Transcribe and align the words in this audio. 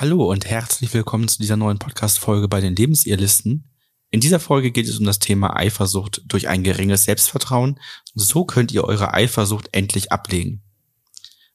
Hallo 0.00 0.30
und 0.30 0.46
herzlich 0.46 0.94
willkommen 0.94 1.26
zu 1.26 1.38
dieser 1.38 1.56
neuen 1.56 1.80
Podcast-Folge 1.80 2.46
bei 2.46 2.60
den 2.60 2.76
Lebensirrlisten. 2.76 3.64
In 4.12 4.20
dieser 4.20 4.38
Folge 4.38 4.70
geht 4.70 4.86
es 4.86 4.96
um 4.96 5.04
das 5.04 5.18
Thema 5.18 5.56
Eifersucht 5.56 6.22
durch 6.28 6.46
ein 6.46 6.62
geringes 6.62 7.02
Selbstvertrauen. 7.02 7.80
So 8.14 8.44
könnt 8.44 8.70
ihr 8.70 8.84
eure 8.84 9.12
Eifersucht 9.12 9.70
endlich 9.72 10.12
ablegen. 10.12 10.62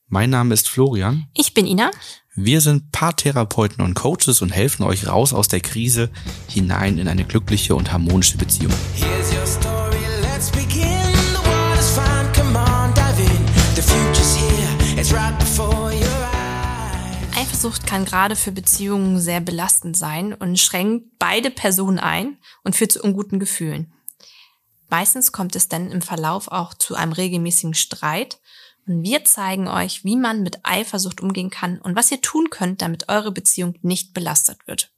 Mein 0.08 0.30
Name 0.30 0.54
ist 0.54 0.68
Florian. 0.68 1.28
Ich 1.34 1.54
bin 1.54 1.66
Ina. 1.66 1.90
Wir 2.36 2.60
sind 2.60 2.92
Paartherapeuten 2.92 3.82
und 3.82 3.94
Coaches 3.94 4.42
und 4.42 4.50
helfen 4.50 4.84
euch 4.84 5.08
raus 5.08 5.34
aus 5.34 5.48
der 5.48 5.62
Krise 5.62 6.10
hinein 6.50 6.98
in 6.98 7.08
eine 7.08 7.24
glückliche 7.24 7.76
und 7.76 7.94
harmonische 7.94 8.38
Beziehung. 8.38 8.74
Eifersucht 17.64 17.88
kann 17.88 18.04
gerade 18.04 18.36
für 18.36 18.52
Beziehungen 18.52 19.22
sehr 19.22 19.40
belastend 19.40 19.96
sein 19.96 20.34
und 20.34 20.60
schränkt 20.60 21.18
beide 21.18 21.50
Personen 21.50 21.98
ein 21.98 22.38
und 22.66 22.76
führt 22.76 22.92
zu 22.92 23.02
unguten 23.02 23.40
Gefühlen. 23.40 23.94
Meistens 24.90 25.32
kommt 25.32 25.56
es 25.56 25.70
dann 25.70 25.90
im 25.90 26.02
Verlauf 26.02 26.50
auch 26.50 26.74
zu 26.74 26.96
einem 26.96 27.14
regelmäßigen 27.14 27.74
Streit 27.74 28.42
und 28.86 29.02
wir 29.04 29.24
zeigen 29.24 29.70
euch, 29.70 30.04
wie 30.04 30.18
man 30.18 30.44
mit 30.44 30.60
Eifersucht 30.64 31.22
umgehen 31.22 31.50
kann 31.50 31.80
und 31.80 31.96
was 31.96 32.12
ihr 32.12 32.20
tun 32.20 32.50
könnt, 32.50 32.82
damit 32.82 33.08
eure 33.08 33.32
Beziehung 33.32 33.76
nicht 33.82 34.14
belastet 34.14 34.58
wird. 34.68 34.92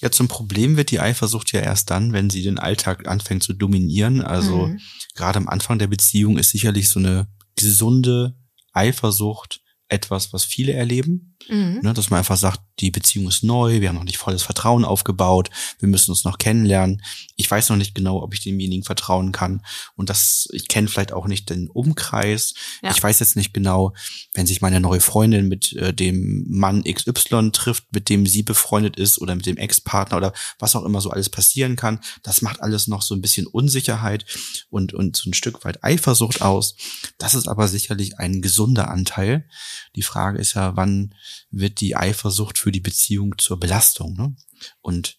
Ja, 0.00 0.10
zum 0.10 0.28
Problem 0.28 0.78
wird 0.78 0.90
die 0.90 1.00
Eifersucht 1.00 1.52
ja 1.52 1.60
erst 1.60 1.90
dann, 1.90 2.14
wenn 2.14 2.30
sie 2.30 2.42
den 2.42 2.58
Alltag 2.58 3.06
anfängt 3.06 3.42
zu 3.42 3.52
dominieren. 3.52 4.22
Also 4.22 4.68
mhm. 4.68 4.80
gerade 5.14 5.36
am 5.36 5.48
Anfang 5.48 5.78
der 5.78 5.88
Beziehung 5.88 6.38
ist 6.38 6.52
sicherlich 6.52 6.88
so 6.88 7.00
eine 7.00 7.28
gesunde 7.56 8.34
Eifersucht 8.72 9.60
etwas, 9.88 10.32
was 10.32 10.44
viele 10.44 10.72
erleben. 10.72 11.36
Mhm. 11.46 11.80
Ne, 11.82 11.94
dass 11.94 12.10
man 12.10 12.18
einfach 12.18 12.36
sagt, 12.36 12.60
die 12.80 12.90
Beziehung 12.90 13.28
ist 13.28 13.42
neu, 13.42 13.80
wir 13.80 13.88
haben 13.88 13.96
noch 13.96 14.04
nicht 14.04 14.18
volles 14.18 14.42
Vertrauen 14.42 14.84
aufgebaut, 14.84 15.50
wir 15.78 15.88
müssen 15.88 16.10
uns 16.10 16.24
noch 16.24 16.38
kennenlernen. 16.38 17.02
Ich 17.36 17.50
weiß 17.50 17.70
noch 17.70 17.76
nicht 17.76 17.94
genau, 17.94 18.22
ob 18.22 18.34
ich 18.34 18.40
demjenigen 18.40 18.84
vertrauen 18.84 19.32
kann. 19.32 19.64
Und 19.96 20.10
das, 20.10 20.48
ich 20.52 20.68
kenne 20.68 20.88
vielleicht 20.88 21.12
auch 21.12 21.26
nicht 21.26 21.48
den 21.50 21.68
Umkreis. 21.68 22.54
Ja. 22.82 22.90
Ich 22.90 23.02
weiß 23.02 23.20
jetzt 23.20 23.36
nicht 23.36 23.54
genau, 23.54 23.94
wenn 24.34 24.46
sich 24.46 24.60
meine 24.60 24.80
neue 24.80 25.00
Freundin 25.00 25.48
mit 25.48 25.72
äh, 25.74 25.94
dem 25.94 26.44
Mann 26.48 26.84
XY 26.84 27.50
trifft, 27.52 27.84
mit 27.92 28.08
dem 28.08 28.26
sie 28.26 28.42
befreundet 28.42 28.96
ist 28.96 29.18
oder 29.20 29.34
mit 29.34 29.46
dem 29.46 29.56
Ex-Partner 29.56 30.16
oder 30.16 30.32
was 30.58 30.76
auch 30.76 30.84
immer 30.84 31.00
so 31.00 31.10
alles 31.10 31.30
passieren 31.30 31.76
kann. 31.76 32.00
Das 32.22 32.42
macht 32.42 32.60
alles 32.62 32.88
noch 32.88 33.02
so 33.02 33.14
ein 33.14 33.22
bisschen 33.22 33.46
Unsicherheit 33.46 34.24
und, 34.70 34.92
und 34.92 35.16
so 35.16 35.30
ein 35.30 35.34
Stück 35.34 35.64
weit 35.64 35.82
Eifersucht 35.82 36.42
aus. 36.42 36.76
Das 37.16 37.34
ist 37.34 37.48
aber 37.48 37.68
sicherlich 37.68 38.18
ein 38.18 38.42
gesunder 38.42 38.90
Anteil. 38.90 39.48
Die 39.96 40.02
Frage 40.02 40.38
ist 40.38 40.54
ja, 40.54 40.76
wann 40.76 41.14
wird 41.50 41.80
die 41.80 41.96
Eifersucht 41.96 42.58
für 42.58 42.72
die 42.72 42.80
Beziehung 42.80 43.36
zur 43.38 43.58
Belastung. 43.58 44.14
Ne? 44.14 44.36
Und 44.80 45.18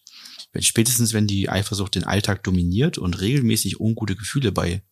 wenn, 0.52 0.62
spätestens 0.62 1.12
wenn 1.12 1.26
die 1.26 1.48
Eifersucht 1.48 1.94
den 1.94 2.04
Alltag 2.04 2.42
dominiert 2.42 2.98
und 2.98 3.20
regelmäßig 3.20 3.80
ungute 3.80 4.16
Gefühle 4.16 4.52
bei 4.52 4.82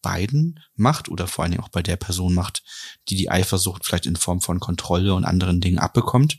beiden 0.00 0.60
macht 0.74 1.08
oder 1.08 1.26
vor 1.26 1.42
allen 1.42 1.52
Dingen 1.52 1.64
auch 1.64 1.70
bei 1.70 1.82
der 1.82 1.96
Person 1.96 2.34
macht, 2.34 2.62
die 3.08 3.16
die 3.16 3.30
Eifersucht 3.30 3.84
vielleicht 3.84 4.06
in 4.06 4.16
Form 4.16 4.40
von 4.40 4.60
Kontrolle 4.60 5.14
und 5.14 5.24
anderen 5.24 5.60
Dingen 5.60 5.78
abbekommt, 5.78 6.38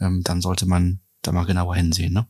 ähm, 0.00 0.22
dann 0.24 0.40
sollte 0.40 0.66
man 0.66 1.00
da 1.20 1.32
mal 1.32 1.44
genauer 1.44 1.76
hinsehen. 1.76 2.12
Ne? 2.14 2.26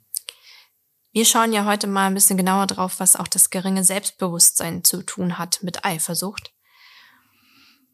Wir 1.13 1.25
schauen 1.25 1.53
ja 1.53 1.65
heute 1.65 1.87
mal 1.87 2.07
ein 2.07 2.15
bisschen 2.15 2.37
genauer 2.37 2.67
drauf, 2.67 2.99
was 2.99 3.17
auch 3.17 3.29
das 3.29 3.51
geringe 3.51 3.85
Selbstbewusstsein 3.85 4.83
zu 4.83 5.03
tun 5.03 5.39
hat 5.39 5.63
mit 5.63 5.85
Eifersucht 5.85 6.53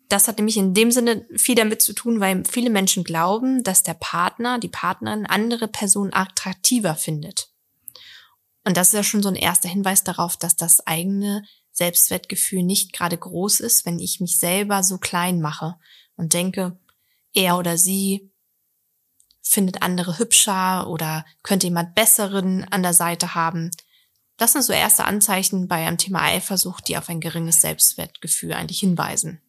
das 0.08 0.26
hat 0.26 0.38
nämlich 0.38 0.56
in 0.56 0.72
dem 0.72 0.90
Sinne 0.90 1.26
viel 1.36 1.54
damit 1.54 1.82
zu 1.82 1.92
tun, 1.92 2.18
weil 2.18 2.42
viele 2.44 2.70
Menschen 2.70 3.04
glauben, 3.04 3.62
dass 3.62 3.82
der 3.82 3.94
Partner, 3.94 4.58
die 4.58 4.68
Partnerin 4.68 5.26
andere 5.26 5.68
Personen 5.68 6.14
attraktiver 6.14 6.94
findet. 6.94 7.50
Und 8.64 8.76
das 8.76 8.88
ist 8.88 8.94
ja 8.94 9.02
schon 9.02 9.22
so 9.22 9.28
ein 9.28 9.36
erster 9.36 9.68
Hinweis 9.68 10.04
darauf, 10.04 10.36
dass 10.36 10.56
das 10.56 10.86
eigene 10.86 11.44
Selbstwertgefühl 11.72 12.62
nicht 12.62 12.92
gerade 12.92 13.18
groß 13.18 13.60
ist, 13.60 13.86
wenn 13.86 13.98
ich 13.98 14.20
mich 14.20 14.38
selber 14.38 14.82
so 14.82 14.98
klein 14.98 15.40
mache 15.40 15.76
und 16.16 16.32
denke, 16.32 16.78
er 17.34 17.58
oder 17.58 17.76
sie 17.76 18.32
findet 19.42 19.82
andere 19.82 20.18
hübscher 20.18 20.88
oder 20.88 21.24
könnte 21.42 21.66
jemand 21.66 21.94
Besseren 21.94 22.64
an 22.64 22.82
der 22.82 22.94
Seite 22.94 23.34
haben. 23.34 23.70
Das 24.38 24.52
sind 24.52 24.62
so 24.62 24.72
erste 24.72 25.04
Anzeichen 25.04 25.68
bei 25.68 25.86
einem 25.86 25.98
Thema 25.98 26.22
Eifersucht, 26.22 26.88
die 26.88 26.96
auf 26.96 27.08
ein 27.08 27.20
geringes 27.20 27.60
Selbstwertgefühl 27.60 28.54
eigentlich 28.54 28.80
hinweisen 28.80 29.40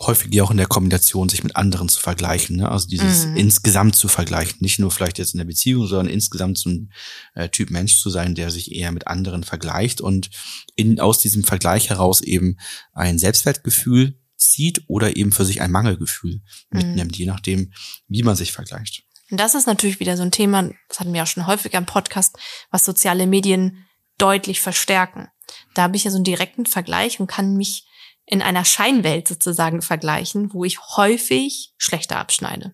häufig 0.00 0.30
die 0.30 0.40
auch 0.40 0.50
in 0.50 0.56
der 0.56 0.66
Kombination 0.66 1.28
sich 1.28 1.42
mit 1.42 1.56
anderen 1.56 1.88
zu 1.88 2.00
vergleichen, 2.00 2.56
ne? 2.56 2.70
also 2.70 2.86
dieses 2.86 3.26
mhm. 3.26 3.36
insgesamt 3.36 3.96
zu 3.96 4.06
vergleichen, 4.06 4.58
nicht 4.60 4.78
nur 4.78 4.90
vielleicht 4.90 5.18
jetzt 5.18 5.34
in 5.34 5.38
der 5.38 5.44
Beziehung, 5.44 5.86
sondern 5.86 6.08
insgesamt 6.08 6.58
so 6.58 6.70
ein 6.70 6.92
äh, 7.34 7.48
Typ 7.48 7.70
Mensch 7.70 8.00
zu 8.00 8.08
sein, 8.08 8.34
der 8.34 8.50
sich 8.50 8.72
eher 8.72 8.92
mit 8.92 9.08
anderen 9.08 9.42
vergleicht 9.42 10.00
und 10.00 10.30
in, 10.76 11.00
aus 11.00 11.20
diesem 11.20 11.42
Vergleich 11.42 11.90
heraus 11.90 12.20
eben 12.20 12.58
ein 12.92 13.18
Selbstwertgefühl 13.18 14.20
zieht 14.36 14.84
oder 14.86 15.16
eben 15.16 15.32
für 15.32 15.44
sich 15.44 15.60
ein 15.60 15.72
Mangelgefühl 15.72 16.42
mhm. 16.70 16.78
mitnimmt, 16.78 17.16
je 17.16 17.26
nachdem, 17.26 17.72
wie 18.06 18.22
man 18.22 18.36
sich 18.36 18.52
vergleicht. 18.52 19.02
Und 19.30 19.40
das 19.40 19.56
ist 19.56 19.66
natürlich 19.66 19.98
wieder 19.98 20.16
so 20.16 20.22
ein 20.22 20.30
Thema, 20.30 20.70
das 20.88 21.00
hatten 21.00 21.12
wir 21.12 21.24
auch 21.24 21.26
schon 21.26 21.46
häufiger 21.46 21.76
im 21.76 21.86
Podcast, 21.86 22.38
was 22.70 22.84
soziale 22.84 23.26
Medien 23.26 23.84
deutlich 24.16 24.60
verstärken. 24.60 25.28
Da 25.74 25.82
habe 25.82 25.96
ich 25.96 26.04
ja 26.04 26.10
so 26.10 26.16
einen 26.16 26.24
direkten 26.24 26.66
Vergleich 26.66 27.18
und 27.18 27.26
kann 27.26 27.56
mich 27.56 27.87
in 28.30 28.42
einer 28.42 28.66
Scheinwelt 28.66 29.26
sozusagen 29.26 29.80
vergleichen, 29.80 30.52
wo 30.52 30.64
ich 30.64 30.78
häufig 30.96 31.72
schlechter 31.78 32.18
abschneide, 32.18 32.72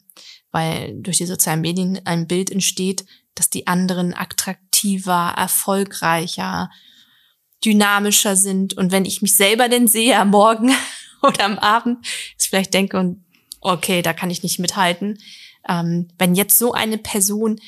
weil 0.51 1.01
durch 1.01 1.19
die 1.19 1.27
sozialen 1.27 1.61
Medien 1.61 2.01
ein 2.05 2.27
Bild 2.27 2.51
entsteht, 2.51 3.07
dass 3.37 3.51
die 3.51 3.69
anderen 3.69 4.15
attraktiver, 4.15 5.33
erfolgreicher, 5.37 6.71
dynamischer 7.65 8.35
sind. 8.35 8.75
Und 8.75 8.91
wenn 8.91 9.05
ich 9.05 9.23
mich 9.23 9.37
selber 9.37 9.69
denn 9.69 9.87
sehe 9.87 10.19
am 10.19 10.31
Morgen 10.31 10.73
oder 11.23 11.45
am 11.45 11.61
Abend, 11.61 12.05
ich 12.05 12.49
vielleicht 12.49 12.75
denke, 12.75 13.17
okay, 13.61 14.03
da 14.03 14.13
kann 14.13 14.31
ich 14.31 14.43
nicht 14.43 14.59
mithalten. 14.59 15.21
Ähm, 15.69 16.09
wenn 16.19 16.35
jetzt 16.35 16.59
so 16.59 16.73
eine 16.73 16.99
Person 16.99 17.61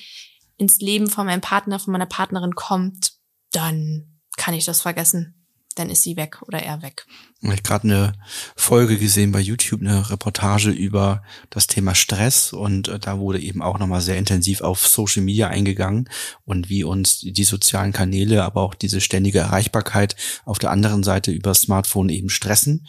ins 0.57 0.81
Leben 0.81 1.09
von 1.09 1.27
meinem 1.27 1.41
Partner, 1.41 1.79
von 1.79 1.93
meiner 1.93 2.07
Partnerin 2.07 2.57
kommt, 2.57 3.13
dann 3.53 4.19
kann 4.37 4.55
ich 4.55 4.65
das 4.65 4.81
vergessen 4.81 5.46
dann 5.77 5.91
ist 5.91 6.03
sie 6.03 6.17
weg 6.17 6.43
oder 6.43 6.59
er 6.59 6.83
weg. 6.83 7.07
Ich 7.43 7.51
habe 7.51 7.63
gerade 7.63 7.85
eine 7.85 8.13
Folge 8.57 8.97
gesehen 8.97 9.31
bei 9.31 9.41
YouTube, 9.41 9.81
eine 9.81 10.11
Reportage 10.11 10.71
über 10.71 11.23
das 11.51 11.67
Thema 11.67 11.95
Stress 11.95 12.53
und 12.53 12.89
äh, 12.89 12.99
da 12.99 13.19
wurde 13.19 13.41
eben 13.41 13.63
auch 13.63 13.79
nochmal 13.79 14.01
sehr 14.01 14.17
intensiv 14.17 14.63
auf 14.63 14.87
Social 14.87 15.23
Media 15.23 15.49
eingegangen 15.49 16.09
und 16.45 16.71
wie 16.71 16.83
uns 16.83 17.21
die 17.21 17.45
sozialen 17.45 17.93
Kanäle, 17.93 18.43
aber 18.43 18.63
auch 18.63 18.75
diese 18.75 19.01
ständige 19.01 19.41
Erreichbarkeit 19.41 20.17
auf 20.45 20.59
der 20.59 20.71
anderen 20.71 21.05
Seite 21.05 21.31
über 21.31 21.55
Smartphone 21.55 22.09
eben 22.09 22.31
stressen, 22.31 22.87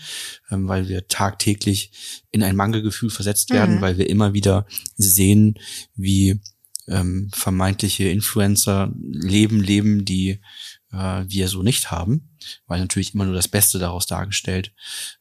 ähm, 0.50 0.68
weil 0.68 0.88
wir 0.88 1.08
tagtäglich 1.08 1.92
in 2.32 2.42
ein 2.42 2.56
Mangelgefühl 2.56 3.10
versetzt 3.10 3.52
werden, 3.52 3.76
mhm. 3.76 3.82
weil 3.82 3.98
wir 3.98 4.10
immer 4.10 4.34
wieder 4.34 4.66
sehen, 4.96 5.60
wie 5.96 6.40
ähm, 6.88 7.30
vermeintliche 7.34 8.08
Influencer 8.08 8.94
leben, 8.98 9.62
leben, 9.62 10.06
die 10.06 10.40
äh, 10.92 11.24
wir 11.28 11.48
so 11.48 11.64
nicht 11.64 11.92
haben, 11.92 12.38
weil 12.66 12.80
natürlich 12.80 13.14
immer 13.14 13.26
nur 13.26 13.36
das 13.36 13.48
Beste 13.48 13.80
daraus 13.80 14.06
dargestellt 14.06 14.74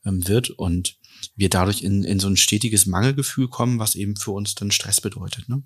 ähm, 0.05 0.27
wird 0.29 0.51
und 0.51 0.99
wir 1.35 1.51
dadurch 1.51 1.83
in, 1.83 2.05
in 2.05 2.21
so 2.21 2.29
ein 2.29 2.37
stetiges 2.37 2.87
Mangelgefühl 2.87 3.49
kommen, 3.49 3.79
was 3.79 3.95
eben 3.95 4.17
für 4.17 4.33
uns 4.33 4.55
dann 4.55 4.71
Stress 4.71 5.01
bedeutet. 5.01 5.49
Ne? 5.49 5.63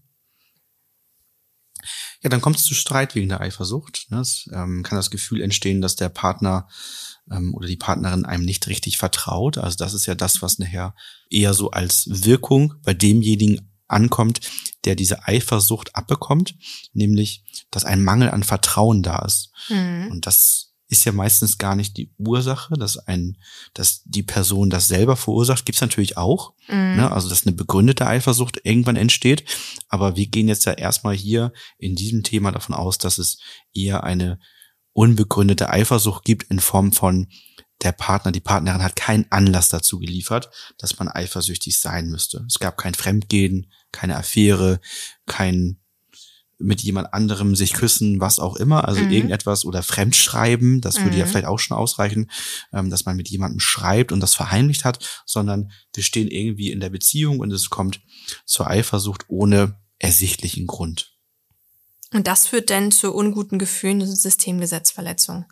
Ja, 2.22 2.28
dann 2.28 2.40
kommt 2.40 2.56
es 2.56 2.64
zu 2.64 2.74
Streit 2.74 3.14
wegen 3.14 3.28
der 3.28 3.40
Eifersucht. 3.40 4.06
Ne? 4.10 4.20
Es 4.20 4.48
ähm, 4.52 4.82
kann 4.82 4.96
das 4.96 5.10
Gefühl 5.10 5.40
entstehen, 5.40 5.80
dass 5.80 5.96
der 5.96 6.08
Partner 6.08 6.68
ähm, 7.30 7.54
oder 7.54 7.66
die 7.66 7.76
Partnerin 7.76 8.24
einem 8.24 8.44
nicht 8.44 8.66
richtig 8.68 8.98
vertraut. 8.98 9.58
Also 9.58 9.76
das 9.76 9.94
ist 9.94 10.06
ja 10.06 10.14
das, 10.14 10.42
was 10.42 10.58
nachher 10.58 10.94
eher 11.30 11.54
so 11.54 11.70
als 11.70 12.06
Wirkung 12.24 12.74
bei 12.82 12.94
demjenigen 12.94 13.70
ankommt, 13.92 14.40
der 14.84 14.94
diese 14.94 15.26
Eifersucht 15.26 15.94
abbekommt, 15.94 16.54
nämlich, 16.92 17.44
dass 17.70 17.84
ein 17.84 18.02
Mangel 18.02 18.30
an 18.30 18.42
Vertrauen 18.42 19.02
da 19.02 19.20
ist. 19.20 19.52
Mhm. 19.68 20.08
Und 20.10 20.26
das 20.26 20.70
ist 20.90 21.04
ja 21.04 21.12
meistens 21.12 21.56
gar 21.56 21.76
nicht 21.76 21.96
die 21.96 22.12
Ursache, 22.18 22.74
dass 22.74 22.98
ein, 22.98 23.36
dass 23.74 24.02
die 24.04 24.24
Person 24.24 24.70
das 24.70 24.88
selber 24.88 25.16
verursacht, 25.16 25.64
gibt's 25.64 25.80
natürlich 25.80 26.16
auch. 26.16 26.54
Mhm. 26.66 26.96
Ne? 26.96 27.12
Also 27.12 27.28
dass 27.28 27.46
eine 27.46 27.54
begründete 27.54 28.06
Eifersucht 28.06 28.60
irgendwann 28.64 28.96
entsteht. 28.96 29.44
Aber 29.88 30.16
wir 30.16 30.26
gehen 30.26 30.48
jetzt 30.48 30.64
ja 30.64 30.72
erstmal 30.72 31.14
hier 31.14 31.52
in 31.78 31.94
diesem 31.94 32.24
Thema 32.24 32.50
davon 32.50 32.74
aus, 32.74 32.98
dass 32.98 33.18
es 33.18 33.38
eher 33.72 34.02
eine 34.02 34.40
unbegründete 34.92 35.70
Eifersucht 35.70 36.24
gibt 36.24 36.50
in 36.50 36.58
Form 36.58 36.92
von 36.92 37.28
der 37.82 37.92
Partner, 37.92 38.32
die 38.32 38.40
Partnerin 38.40 38.82
hat 38.82 38.96
keinen 38.96 39.26
Anlass 39.30 39.68
dazu 39.68 39.98
geliefert, 39.98 40.50
dass 40.78 40.98
man 40.98 41.08
eifersüchtig 41.08 41.78
sein 41.78 42.08
müsste. 42.08 42.44
Es 42.46 42.58
gab 42.58 42.76
kein 42.76 42.94
Fremdgehen, 42.94 43.70
keine 43.92 44.16
Affäre, 44.16 44.80
kein 45.26 45.80
mit 46.60 46.82
jemand 46.82 47.14
anderem 47.14 47.56
sich 47.56 47.72
küssen, 47.72 48.20
was 48.20 48.38
auch 48.38 48.56
immer, 48.56 48.86
also 48.86 49.00
mhm. 49.00 49.10
irgendetwas 49.10 49.64
oder 49.64 49.82
Fremdschreiben, 49.82 50.82
das 50.82 50.98
würde 50.98 51.12
mhm. 51.12 51.20
ja 51.20 51.26
vielleicht 51.26 51.46
auch 51.46 51.58
schon 51.58 51.76
ausreichen, 51.76 52.30
ähm, 52.72 52.90
dass 52.90 53.06
man 53.06 53.16
mit 53.16 53.30
jemandem 53.30 53.60
schreibt 53.60 54.12
und 54.12 54.20
das 54.20 54.34
verheimlicht 54.34 54.84
hat, 54.84 55.22
sondern 55.24 55.72
wir 55.94 56.02
stehen 56.02 56.28
irgendwie 56.28 56.70
in 56.70 56.80
der 56.80 56.90
Beziehung 56.90 57.40
und 57.40 57.50
es 57.50 57.70
kommt 57.70 58.00
zur 58.44 58.68
Eifersucht, 58.68 59.24
ohne 59.28 59.80
ersichtlichen 59.98 60.66
Grund. 60.66 61.16
Und 62.12 62.26
das 62.26 62.48
führt 62.48 62.70
dann 62.70 62.90
zu 62.90 63.14
unguten 63.14 63.58
Gefühlen 63.58 64.00
und 64.00 64.08
Systemgesetzverletzungen. 64.08 65.46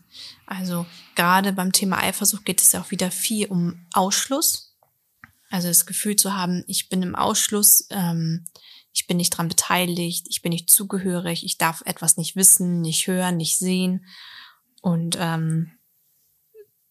Also 0.46 0.86
gerade 1.14 1.52
beim 1.52 1.72
Thema 1.72 1.98
Eifersucht 1.98 2.44
geht 2.44 2.60
es 2.60 2.72
ja 2.72 2.80
auch 2.80 2.90
wieder 2.90 3.10
viel 3.10 3.46
um 3.46 3.86
Ausschluss. 3.92 4.76
Also 5.50 5.68
das 5.68 5.86
Gefühl 5.86 6.16
zu 6.16 6.34
haben, 6.34 6.64
ich 6.66 6.88
bin 6.88 7.02
im 7.02 7.14
Ausschluss, 7.14 7.86
ähm, 7.90 8.44
ich 8.92 9.06
bin 9.06 9.18
nicht 9.18 9.30
dran 9.30 9.48
beteiligt, 9.48 10.26
ich 10.28 10.42
bin 10.42 10.50
nicht 10.50 10.68
zugehörig, 10.68 11.44
ich 11.44 11.58
darf 11.58 11.82
etwas 11.86 12.16
nicht 12.16 12.34
wissen, 12.34 12.80
nicht 12.80 13.06
hören, 13.06 13.36
nicht 13.36 13.56
sehen. 13.58 14.04
Und 14.82 15.16
ähm, 15.18 15.78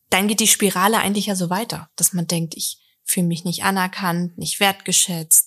dann 0.10 0.28
geht 0.28 0.40
die 0.40 0.48
Spirale 0.48 1.00
eigentlich 1.00 1.25
ja 1.25 1.36
so 1.36 1.50
weiter, 1.50 1.90
dass 1.98 2.14
man 2.14 2.28
denkt, 2.28 2.56
ich 2.56 2.80
fühle 3.04 3.28
mich 3.28 3.44
nicht 3.44 3.64
anerkannt, 3.64 4.38
nicht 4.38 4.60
wertgeschätzt, 4.60 5.47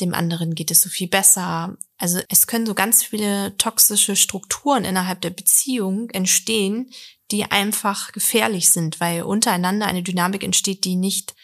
dem 0.00 0.14
anderen 0.14 0.54
geht 0.54 0.70
es 0.70 0.80
so 0.80 0.88
viel 0.88 1.08
besser. 1.08 1.76
Also 1.98 2.20
es 2.28 2.46
können 2.46 2.66
so 2.66 2.74
ganz 2.74 3.02
viele 3.02 3.56
toxische 3.56 4.16
Strukturen 4.16 4.84
innerhalb 4.84 5.20
der 5.20 5.30
Beziehung 5.30 6.10
entstehen, 6.10 6.90
die 7.30 7.44
einfach 7.44 8.12
gefährlich 8.12 8.70
sind, 8.70 9.00
weil 9.00 9.22
untereinander 9.22 9.86
eine 9.86 10.02
Dynamik 10.02 10.42
entsteht, 10.42 10.84
die 10.84 10.96
nicht 10.96 11.34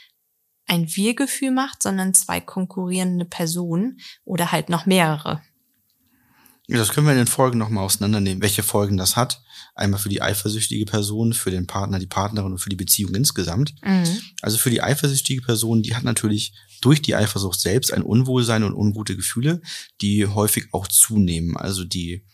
ein 0.67 0.89
Wir-Gefühl 0.95 1.53
macht, 1.53 1.83
sondern 1.83 2.15
zwei 2.15 2.41
konkurrierende 2.41 3.25
Personen 3.25 4.01
oder 4.25 4.51
halt 4.51 4.69
noch 4.69 4.87
mehrere. 4.87 5.43
Ja, 6.69 6.79
das 6.79 6.91
können 6.91 7.07
wir 7.07 7.13
in 7.13 7.19
den 7.19 7.27
Folgen 7.29 7.59
nochmal 7.59 7.85
auseinandernehmen, 7.85 8.43
welche 8.43 8.65
Folgen 8.65 8.97
das 8.97 9.15
hat. 9.15 9.41
Einmal 9.77 10.01
für 10.01 10.09
die 10.09 10.21
eifersüchtige 10.21 10.85
Person, 10.85 11.33
für 11.33 11.53
den 11.53 11.67
Partner, 11.67 11.99
die 11.99 12.07
Partnerin 12.07 12.53
und 12.53 12.59
für 12.59 12.71
die 12.71 12.77
Beziehung 12.77 13.15
insgesamt. 13.15 13.75
Mhm. 13.85 14.21
Also 14.43 14.59
für 14.59 14.71
die 14.71 14.83
eifersüchtige 14.83 15.43
Person, 15.43 15.83
die 15.83 15.95
hat 15.95 16.03
natürlich 16.03 16.55
durch 16.81 17.03
die 17.03 17.15
Eifersucht 17.15 17.61
selbst 17.61 17.93
ein 17.93 18.03
Unwohlsein 18.03 18.65
und 18.65 18.75
ungute 18.75 19.17
Gefühle, 19.17 19.61
die 20.01 20.27
häufig 20.27 20.69
auch 20.73 20.89
zunehmen. 20.89 21.57
Also 21.57 21.85
die 21.85 22.25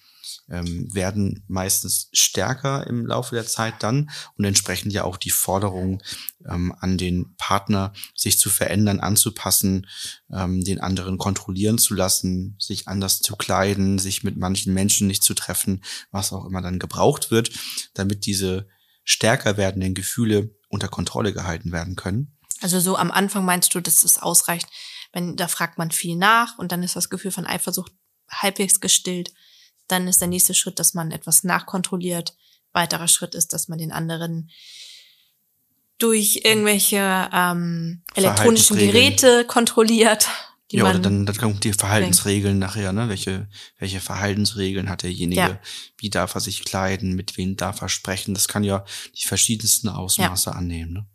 ähm, 0.48 0.92
werden 0.94 1.44
meistens 1.48 2.08
stärker 2.12 2.86
im 2.86 3.06
Laufe 3.06 3.34
der 3.34 3.46
Zeit 3.46 3.74
dann 3.80 4.10
und 4.36 4.44
entsprechend 4.44 4.92
ja 4.92 5.04
auch 5.04 5.16
die 5.16 5.30
Forderung 5.30 6.02
ähm, 6.48 6.74
an 6.80 6.98
den 6.98 7.34
Partner, 7.36 7.92
sich 8.14 8.38
zu 8.38 8.50
verändern, 8.50 9.00
anzupassen, 9.00 9.86
ähm, 10.32 10.62
den 10.62 10.80
anderen 10.80 11.18
kontrollieren 11.18 11.78
zu 11.78 11.94
lassen, 11.94 12.56
sich 12.58 12.88
anders 12.88 13.20
zu 13.20 13.36
kleiden, 13.36 13.98
sich 13.98 14.24
mit 14.24 14.36
manchen 14.36 14.74
Menschen 14.74 15.06
nicht 15.06 15.22
zu 15.22 15.34
treffen, 15.34 15.82
was 16.10 16.32
auch 16.32 16.44
immer 16.44 16.62
dann 16.62 16.78
gebraucht 16.78 17.30
wird, 17.30 17.50
damit 17.94 18.26
diese 18.26 18.68
stärker 19.04 19.56
werdenden 19.56 19.94
Gefühle 19.94 20.54
unter 20.68 20.88
Kontrolle 20.88 21.32
gehalten 21.32 21.72
werden 21.72 21.96
können. 21.96 22.36
Also 22.60 22.78
so 22.78 22.96
am 22.96 23.10
Anfang 23.10 23.44
meinst 23.44 23.74
du, 23.74 23.80
dass 23.80 24.04
es 24.04 24.18
ausreicht, 24.18 24.68
wenn 25.12 25.36
da 25.36 25.48
fragt 25.48 25.78
man 25.78 25.90
viel 25.90 26.16
nach 26.16 26.58
und 26.58 26.72
dann 26.72 26.82
ist 26.82 26.96
das 26.96 27.10
Gefühl 27.10 27.32
von 27.32 27.46
Eifersucht 27.46 27.92
halbwegs 28.30 28.80
gestillt 28.80 29.32
dann 29.88 30.08
ist 30.08 30.20
der 30.20 30.29
nächste 30.29 30.55
Schritt, 30.55 30.79
dass 30.79 30.94
man 30.94 31.11
etwas 31.11 31.44
nachkontrolliert. 31.44 32.34
Weiterer 32.73 33.08
Schritt 33.08 33.34
ist, 33.34 33.52
dass 33.52 33.69
man 33.69 33.79
den 33.79 33.93
anderen 33.93 34.50
durch 35.99 36.40
irgendwelche 36.44 37.29
ähm, 37.32 38.02
elektronischen 38.14 38.76
Geräte 38.76 39.44
kontrolliert. 39.44 40.26
ja, 40.70 40.84
oder 40.84 40.99
dann, 40.99 41.26
dann 41.26 41.37
kommen 41.37 41.61
die 41.61 41.73
Verhaltensregeln 41.73 42.61
denkt. 42.61 42.75
nachher, 42.75 42.93
ne? 42.93 43.08
Welche, 43.08 43.49
welche 43.79 44.00
Verhaltensregeln 44.00 44.88
hat 44.88 45.05
derjenige? 45.05 45.40
Ja. 45.40 45.61
Wie 45.99 46.11
darf 46.11 46.35
er 46.35 46.40
sich 46.40 46.64
kleiden? 46.64 47.14
Mit 47.14 47.37
wem 47.37 47.56
darf 47.56 47.82
er 47.82 47.88
sprechen? 47.88 48.35
Das 48.35 48.49
kann 48.49 48.64
ja 48.64 48.85
die 49.17 49.26
verschiedensten 49.26 49.88
Ausmaße 49.88 50.50
ja. 50.50 50.56
annehmen. 50.56 50.93
Ne? 50.93 51.06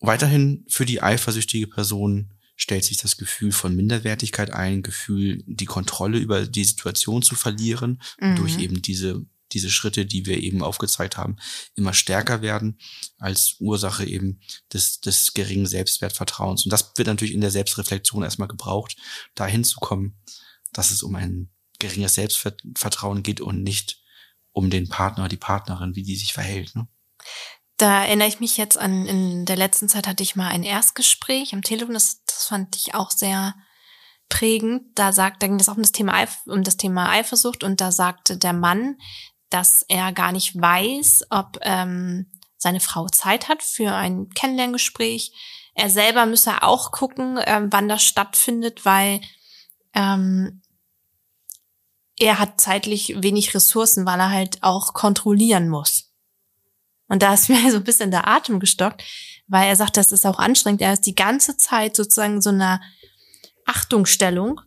Weiterhin 0.00 0.64
für 0.68 0.86
die 0.86 1.02
eifersüchtige 1.02 1.66
Person 1.66 2.32
stellt 2.60 2.84
sich 2.84 2.98
das 2.98 3.16
Gefühl 3.16 3.52
von 3.52 3.74
Minderwertigkeit 3.74 4.52
ein, 4.52 4.82
Gefühl, 4.82 5.42
die 5.46 5.64
Kontrolle 5.64 6.18
über 6.18 6.46
die 6.46 6.64
Situation 6.64 7.22
zu 7.22 7.34
verlieren, 7.34 8.02
mhm. 8.20 8.36
durch 8.36 8.58
eben 8.58 8.82
diese 8.82 9.24
diese 9.52 9.70
Schritte, 9.70 10.06
die 10.06 10.26
wir 10.26 10.40
eben 10.40 10.62
aufgezeigt 10.62 11.16
haben, 11.16 11.34
immer 11.74 11.92
stärker 11.92 12.40
werden 12.40 12.78
als 13.18 13.56
Ursache 13.58 14.04
eben 14.04 14.40
des, 14.72 15.00
des 15.00 15.34
geringen 15.34 15.66
Selbstwertvertrauens. 15.66 16.64
Und 16.64 16.72
das 16.72 16.92
wird 16.94 17.08
natürlich 17.08 17.34
in 17.34 17.40
der 17.40 17.50
Selbstreflexion 17.50 18.22
erstmal 18.22 18.46
gebraucht, 18.46 18.96
dahin 19.34 19.64
zu 19.64 19.80
kommen, 19.80 20.20
dass 20.72 20.92
es 20.92 21.02
um 21.02 21.16
ein 21.16 21.50
geringes 21.80 22.14
Selbstvertrauen 22.14 23.24
geht 23.24 23.40
und 23.40 23.64
nicht 23.64 24.04
um 24.52 24.70
den 24.70 24.88
Partner, 24.88 25.28
die 25.28 25.36
Partnerin, 25.36 25.96
wie 25.96 26.04
die 26.04 26.14
sich 26.14 26.32
verhält. 26.32 26.76
Ne? 26.76 26.86
Da 27.80 28.04
erinnere 28.04 28.28
ich 28.28 28.40
mich 28.40 28.58
jetzt 28.58 28.76
an, 28.76 29.06
in 29.06 29.46
der 29.46 29.56
letzten 29.56 29.88
Zeit 29.88 30.06
hatte 30.06 30.22
ich 30.22 30.36
mal 30.36 30.48
ein 30.48 30.64
Erstgespräch 30.64 31.54
am 31.54 31.62
Telefon, 31.62 31.94
das, 31.94 32.22
das 32.26 32.44
fand 32.44 32.76
ich 32.76 32.94
auch 32.94 33.10
sehr 33.10 33.54
prägend. 34.28 34.82
Da 34.96 35.14
sagt, 35.14 35.42
da 35.42 35.46
ging 35.46 35.56
das 35.56 35.70
auch 35.70 35.76
um 35.76 35.82
das 35.82 35.92
Thema, 35.92 36.22
um 36.44 36.62
das 36.62 36.76
Thema 36.76 37.08
Eifersucht 37.08 37.64
und 37.64 37.80
da 37.80 37.90
sagte 37.90 38.36
der 38.36 38.52
Mann, 38.52 38.98
dass 39.48 39.82
er 39.88 40.12
gar 40.12 40.30
nicht 40.30 40.60
weiß, 40.60 41.28
ob 41.30 41.56
ähm, 41.62 42.30
seine 42.58 42.80
Frau 42.80 43.08
Zeit 43.08 43.48
hat 43.48 43.62
für 43.62 43.94
ein 43.94 44.28
Kennenlerngespräch. 44.28 45.32
Er 45.74 45.88
selber 45.88 46.26
müsse 46.26 46.62
auch 46.62 46.92
gucken, 46.92 47.40
ähm, 47.46 47.68
wann 47.70 47.88
das 47.88 48.02
stattfindet, 48.02 48.84
weil 48.84 49.22
ähm, 49.94 50.60
er 52.18 52.38
hat 52.38 52.60
zeitlich 52.60 53.22
wenig 53.22 53.54
Ressourcen, 53.54 54.04
weil 54.04 54.20
er 54.20 54.28
halt 54.28 54.62
auch 54.62 54.92
kontrollieren 54.92 55.70
muss. 55.70 56.09
Und 57.10 57.22
da 57.22 57.34
ist 57.34 57.48
mir 57.50 57.70
so 57.70 57.76
ein 57.76 57.84
bisschen 57.84 58.10
der 58.10 58.26
Atem 58.26 58.58
gestockt, 58.58 59.04
weil 59.46 59.68
er 59.68 59.76
sagt, 59.76 59.98
das 59.98 60.12
ist 60.12 60.24
auch 60.24 60.38
anstrengend. 60.38 60.80
Er 60.80 60.94
ist 60.94 61.04
die 61.04 61.14
ganze 61.14 61.58
Zeit 61.58 61.94
sozusagen 61.94 62.40
so 62.40 62.48
einer 62.48 62.80
Achtungsstellung 63.66 64.62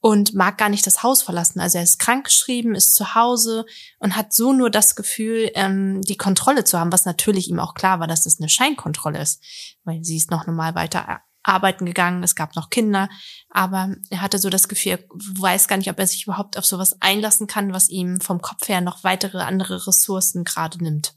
und 0.00 0.34
mag 0.34 0.58
gar 0.58 0.68
nicht 0.68 0.86
das 0.86 1.02
Haus 1.02 1.22
verlassen. 1.22 1.60
Also 1.60 1.78
er 1.78 1.84
ist 1.84 1.98
krankgeschrieben, 1.98 2.74
ist 2.74 2.94
zu 2.94 3.14
Hause 3.14 3.64
und 4.00 4.16
hat 4.16 4.32
so 4.32 4.52
nur 4.52 4.70
das 4.70 4.96
Gefühl, 4.96 5.50
ähm, 5.54 6.02
die 6.02 6.16
Kontrolle 6.16 6.64
zu 6.64 6.78
haben, 6.78 6.92
was 6.92 7.04
natürlich 7.04 7.48
ihm 7.48 7.60
auch 7.60 7.74
klar 7.74 8.00
war, 8.00 8.06
dass 8.06 8.24
das 8.24 8.40
eine 8.40 8.48
Scheinkontrolle 8.48 9.20
ist, 9.20 9.42
weil 9.84 10.02
sie 10.02 10.16
ist 10.16 10.30
noch 10.30 10.46
normal 10.46 10.74
weiter 10.74 11.22
arbeiten 11.42 11.84
gegangen, 11.84 12.22
es 12.22 12.34
gab 12.34 12.56
noch 12.56 12.70
Kinder, 12.70 13.08
aber 13.50 13.94
er 14.08 14.22
hatte 14.22 14.38
so 14.38 14.48
das 14.48 14.68
Gefühl, 14.68 14.92
er 14.92 15.04
weiß 15.10 15.68
gar 15.68 15.76
nicht, 15.76 15.90
ob 15.90 15.98
er 15.98 16.06
sich 16.06 16.24
überhaupt 16.24 16.56
auf 16.56 16.64
sowas 16.64 16.96
einlassen 17.00 17.46
kann, 17.46 17.74
was 17.74 17.90
ihm 17.90 18.20
vom 18.20 18.40
Kopf 18.40 18.68
her 18.68 18.80
noch 18.80 19.04
weitere 19.04 19.42
andere 19.42 19.86
Ressourcen 19.86 20.44
gerade 20.44 20.82
nimmt. 20.82 21.14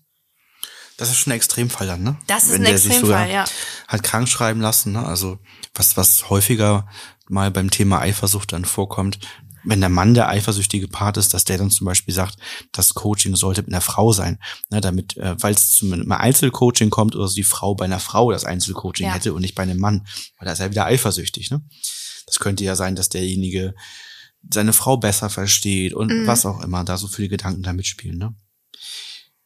Das 0.98 1.10
ist 1.10 1.18
schon 1.18 1.32
ein 1.32 1.38
Extremfall 1.38 1.88
dann, 1.88 2.04
ne? 2.04 2.18
Das 2.26 2.46
ist 2.46 2.54
Wenn 2.54 2.66
ein 2.66 2.74
Extremfall, 2.74 3.32
ja. 3.32 3.46
Hat 3.88 4.04
krank 4.04 4.28
schreiben 4.28 4.62
lassen, 4.62 4.94
ne? 4.94 5.06
Also 5.06 5.40
was, 5.74 5.96
was 5.96 6.30
häufiger 6.30 6.88
mal 7.30 7.52
beim 7.52 7.70
Thema 7.70 8.00
Eifersucht 8.00 8.52
dann 8.52 8.66
vorkommt, 8.66 9.20
wenn 9.64 9.82
der 9.82 9.90
Mann 9.90 10.14
der 10.14 10.30
eifersüchtige 10.30 10.88
Part 10.88 11.18
ist, 11.18 11.34
dass 11.34 11.44
der 11.44 11.58
dann 11.58 11.70
zum 11.70 11.86
Beispiel 11.86 12.14
sagt, 12.14 12.38
das 12.72 12.94
Coaching 12.94 13.36
sollte 13.36 13.62
mit 13.62 13.72
einer 13.72 13.82
Frau 13.82 14.14
sein, 14.14 14.40
ne, 14.70 14.82
damit, 14.82 15.18
äh, 15.18 15.36
weil 15.42 15.54
es 15.54 15.72
zum 15.72 16.12
Einzelcoaching 16.12 16.90
kommt 16.90 17.16
oder 17.16 17.28
so 17.28 17.36
die 17.36 17.44
Frau 17.44 17.76
bei 17.76 17.86
einer 17.86 18.00
Frau 18.00 18.32
das 18.32 18.46
Einzelcoaching 18.46 19.08
ja. 19.08 19.14
hätte 19.14 19.34
und 19.34 19.42
nicht 19.42 19.56
bei 19.56 19.64
einem 19.64 19.80
Mann, 19.80 20.08
weil 20.38 20.46
da 20.46 20.54
ist 20.54 20.60
er 20.60 20.72
wieder 20.72 20.86
eifersüchtig. 20.86 21.52
Ne? 21.52 21.62
Das 22.26 22.40
könnte 22.40 22.64
ja 22.64 22.76
sein, 22.76 22.96
dass 22.96 23.10
derjenige 23.10 23.76
seine 24.50 24.74
Frau 24.74 24.98
besser 24.98 25.30
versteht 25.30 25.94
und 25.94 26.12
mhm. 26.12 26.28
was 26.28 26.46
auch 26.46 26.64
immer, 26.64 26.84
da 26.84 26.98
so 26.98 27.08
viele 27.08 27.28
Gedanken 27.28 27.64
da 27.64 27.74
mitspielen. 27.74 28.18
Ne? 28.18 28.34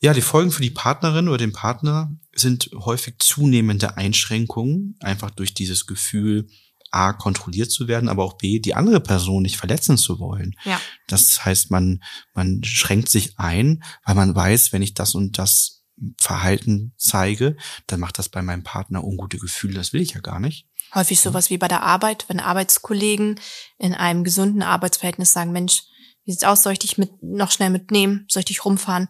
Ja, 0.02 0.14
die 0.14 0.22
Folgen 0.22 0.52
für 0.52 0.64
die 0.64 0.72
Partnerin 0.72 1.28
oder 1.28 1.38
den 1.38 1.54
Partner 1.54 2.12
sind 2.34 2.72
häufig 2.74 3.16
zunehmende 3.20 3.98
Einschränkungen, 3.98 4.98
einfach 5.00 5.30
durch 5.30 5.54
dieses 5.54 5.86
Gefühl, 5.86 6.48
A, 6.90 7.14
kontrolliert 7.14 7.72
zu 7.72 7.88
werden, 7.88 8.10
aber 8.10 8.24
auch 8.24 8.34
B, 8.34 8.60
die 8.60 8.74
andere 8.74 9.00
Person 9.00 9.44
nicht 9.44 9.58
verletzen 9.58 9.98
zu 9.98 10.20
wollen. 10.20 10.56
Ja. 10.66 10.82
Das 11.08 11.46
heißt, 11.46 11.72
man, 11.72 12.04
man 12.34 12.64
schränkt 12.64 13.10
sich 13.10 13.40
ein, 13.40 13.84
weil 14.04 14.16
man 14.16 14.36
weiß, 14.36 14.74
wenn 14.74 14.82
ich 14.82 14.94
das 14.94 15.16
und 15.16 15.38
das 15.38 15.84
Verhalten 16.18 16.94
zeige, 16.98 17.56
dann 17.88 18.00
macht 18.00 18.18
das 18.18 18.28
bei 18.28 18.42
meinem 18.42 18.64
Partner 18.64 19.04
ungute 19.04 19.38
Gefühle. 19.38 19.76
Das 19.76 19.94
will 19.94 20.02
ich 20.02 20.14
ja 20.16 20.20
gar 20.20 20.40
nicht. 20.40 20.68
Häufig 20.94 21.22
sowas 21.22 21.50
wie 21.50 21.58
bei 21.58 21.68
der 21.68 21.84
Arbeit, 21.84 22.26
wenn 22.28 22.40
Arbeitskollegen 22.40 23.40
in 23.78 23.94
einem 23.94 24.24
gesunden 24.24 24.64
Arbeitsverhältnis 24.64 25.32
sagen, 25.32 25.52
Mensch, 25.52 25.84
wie 26.26 26.32
sieht's 26.32 26.44
aus? 26.44 26.64
Soll 26.64 26.74
ich 26.74 26.80
dich 26.80 26.98
mit, 26.98 27.12
noch 27.22 27.52
schnell 27.52 27.70
mitnehmen? 27.70 28.26
Soll 28.28 28.42
ich 28.42 28.46
dich 28.48 28.66
rumfahren? 28.66 29.08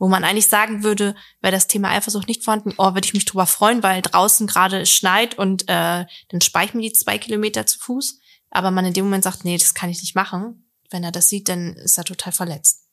Wo 0.00 0.08
man 0.08 0.24
eigentlich 0.24 0.48
sagen 0.48 0.82
würde, 0.82 1.14
wäre 1.42 1.52
das 1.52 1.66
Thema 1.66 1.90
Eifersucht 1.90 2.26
nicht 2.26 2.42
vorhanden, 2.42 2.72
oh, 2.78 2.94
würde 2.94 3.04
ich 3.04 3.12
mich 3.12 3.26
drüber 3.26 3.46
freuen, 3.46 3.82
weil 3.82 4.00
draußen 4.00 4.46
gerade 4.46 4.86
schneit 4.86 5.36
und 5.36 5.68
äh, 5.68 6.06
dann 6.30 6.40
spare 6.40 6.64
ich 6.64 6.74
mir 6.74 6.80
die 6.80 6.94
zwei 6.94 7.18
Kilometer 7.18 7.66
zu 7.66 7.78
Fuß. 7.78 8.18
Aber 8.50 8.70
man 8.70 8.86
in 8.86 8.94
dem 8.94 9.04
Moment 9.04 9.24
sagt, 9.24 9.44
nee, 9.44 9.58
das 9.58 9.74
kann 9.74 9.90
ich 9.90 10.00
nicht 10.00 10.14
machen. 10.14 10.72
Wenn 10.88 11.04
er 11.04 11.12
das 11.12 11.28
sieht, 11.28 11.50
dann 11.50 11.74
ist 11.74 11.98
er 11.98 12.04
total 12.04 12.32
verletzt. 12.32 12.86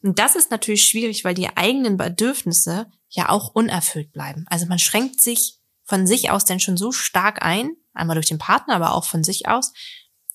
Und 0.00 0.20
das 0.20 0.36
ist 0.36 0.52
natürlich 0.52 0.84
schwierig, 0.84 1.24
weil 1.24 1.34
die 1.34 1.56
eigenen 1.56 1.96
Bedürfnisse 1.96 2.86
ja 3.08 3.28
auch 3.28 3.48
unerfüllt 3.48 4.12
bleiben. 4.12 4.46
Also 4.48 4.66
man 4.66 4.78
schränkt 4.78 5.20
sich 5.20 5.58
von 5.82 6.06
sich 6.06 6.30
aus 6.30 6.44
denn 6.44 6.60
schon 6.60 6.76
so 6.76 6.92
stark 6.92 7.42
ein, 7.44 7.72
einmal 7.94 8.14
durch 8.14 8.28
den 8.28 8.38
Partner, 8.38 8.76
aber 8.76 8.94
auch 8.94 9.04
von 9.04 9.24
sich 9.24 9.48
aus, 9.48 9.72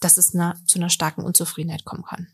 dass 0.01 0.17
es 0.17 0.35
eine, 0.35 0.61
zu 0.65 0.79
einer 0.79 0.89
starken 0.89 1.23
Unzufriedenheit 1.23 1.85
kommen 1.85 2.03
kann. 2.03 2.27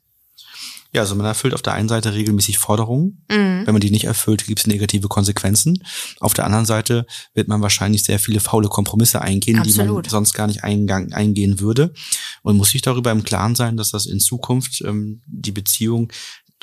Ja, 0.94 1.01
also 1.01 1.15
man 1.15 1.25
erfüllt 1.25 1.53
auf 1.53 1.62
der 1.62 1.74
einen 1.74 1.89
Seite 1.89 2.13
regelmäßig 2.13 2.58
Forderungen. 2.58 3.24
Mhm. 3.29 3.63
Wenn 3.65 3.74
man 3.74 3.82
die 3.82 3.91
nicht 3.91 4.06
erfüllt, 4.06 4.46
gibt 4.46 4.60
es 4.60 4.67
negative 4.67 5.08
Konsequenzen. 5.08 5.84
Auf 6.20 6.34
der 6.34 6.46
anderen 6.46 6.65
Seite 6.65 7.06
wird 7.34 7.48
man 7.48 7.62
wahrscheinlich 7.62 8.03
sehr 8.03 8.20
viele 8.20 8.39
faule 8.39 8.70
Kompromisse 8.70 9.22
eingehen, 9.22 9.60
Absolut. 9.60 10.06
die 10.06 10.10
man 10.10 10.10
sonst 10.10 10.34
gar 10.34 10.48
nicht 10.48 10.63
eingang, 10.63 11.13
eingehen 11.13 11.60
würde. 11.60 11.94
Und 12.41 12.58
muss 12.58 12.72
sich 12.72 12.82
darüber 12.82 13.12
im 13.12 13.24
Klaren 13.24 13.56
sein, 13.56 13.77
dass 13.77 13.91
das 13.91 14.06
in 14.06 14.20
Zukunft 14.20 14.82
ähm, 14.82 15.22
die 15.25 15.51
Beziehung 15.51 16.12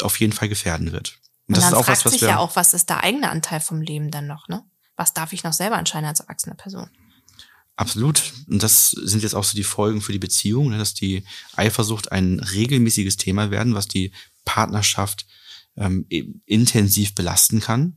auf 0.02 0.18
jeden 0.20 0.32
Fall 0.32 0.48
gefährden 0.48 0.92
wird. 0.92 1.18
Und, 1.46 1.56
Und 1.56 1.56
das 1.58 1.66
ist 1.68 1.74
auch 1.74 1.88
was, 1.88 2.04
was 2.04 2.12
sich 2.12 2.22
ja 2.22 2.38
auch, 2.38 2.56
was 2.56 2.72
ist 2.72 2.88
der 2.88 3.04
eigene 3.04 3.30
Anteil 3.30 3.60
vom 3.60 3.82
Leben 3.82 4.10
dann 4.10 4.26
noch, 4.26 4.48
ne? 4.48 4.62
Was 4.96 5.12
darf 5.12 5.32
ich 5.32 5.42
noch 5.42 5.52
selber 5.52 5.76
entscheiden 5.76 6.06
als 6.06 6.20
erwachsene 6.20 6.54
Person? 6.54 6.88
Absolut. 7.76 8.32
Und 8.48 8.62
das 8.62 8.90
sind 8.90 9.22
jetzt 9.22 9.34
auch 9.34 9.44
so 9.44 9.56
die 9.56 9.64
Folgen 9.64 10.00
für 10.00 10.12
die 10.12 10.18
Beziehung, 10.18 10.70
ne, 10.70 10.78
dass 10.78 10.94
die 10.94 11.24
Eifersucht 11.56 12.12
ein 12.12 12.38
regelmäßiges 12.38 13.16
Thema 13.16 13.50
werden, 13.50 13.74
was 13.74 13.88
die 13.88 14.12
Partnerschaft 14.44 15.26
ähm, 15.76 16.06
intensiv 16.46 17.16
belasten 17.16 17.58
kann, 17.58 17.96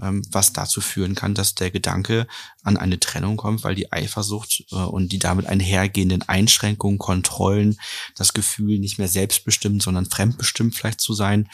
ähm, 0.00 0.22
was 0.30 0.52
dazu 0.52 0.80
führen 0.80 1.14
kann, 1.14 1.34
dass 1.34 1.54
der 1.54 1.70
Gedanke 1.70 2.26
an 2.64 2.76
eine 2.76 2.98
Trennung 2.98 3.36
kommt, 3.36 3.62
weil 3.62 3.76
die 3.76 3.92
Eifersucht 3.92 4.64
äh, 4.72 4.76
und 4.76 5.12
die 5.12 5.20
damit 5.20 5.46
einhergehenden 5.46 6.22
Einschränkungen, 6.22 6.98
Kontrollen, 6.98 7.78
das 8.16 8.32
Gefühl, 8.32 8.80
nicht 8.80 8.98
mehr 8.98 9.08
selbstbestimmt, 9.08 9.82
sondern 9.82 10.06
fremdbestimmt 10.06 10.74
vielleicht 10.74 11.00
zu 11.00 11.14
sein, 11.14 11.48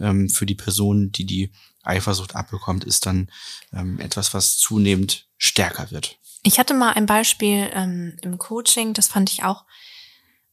ähm, 0.00 0.30
für 0.30 0.46
die 0.46 0.54
Person, 0.54 1.12
die 1.12 1.26
die 1.26 1.52
Eifersucht 1.82 2.36
abbekommt, 2.36 2.84
ist 2.84 3.04
dann 3.04 3.30
ähm, 3.72 3.98
etwas, 4.00 4.32
was 4.32 4.56
zunehmend 4.56 5.26
stärker 5.36 5.90
wird. 5.90 6.18
Ich 6.42 6.58
hatte 6.58 6.74
mal 6.74 6.92
ein 6.92 7.06
Beispiel 7.06 7.70
ähm, 7.72 8.16
im 8.22 8.38
Coaching, 8.38 8.94
das 8.94 9.08
fand 9.08 9.30
ich 9.30 9.44
auch, 9.44 9.64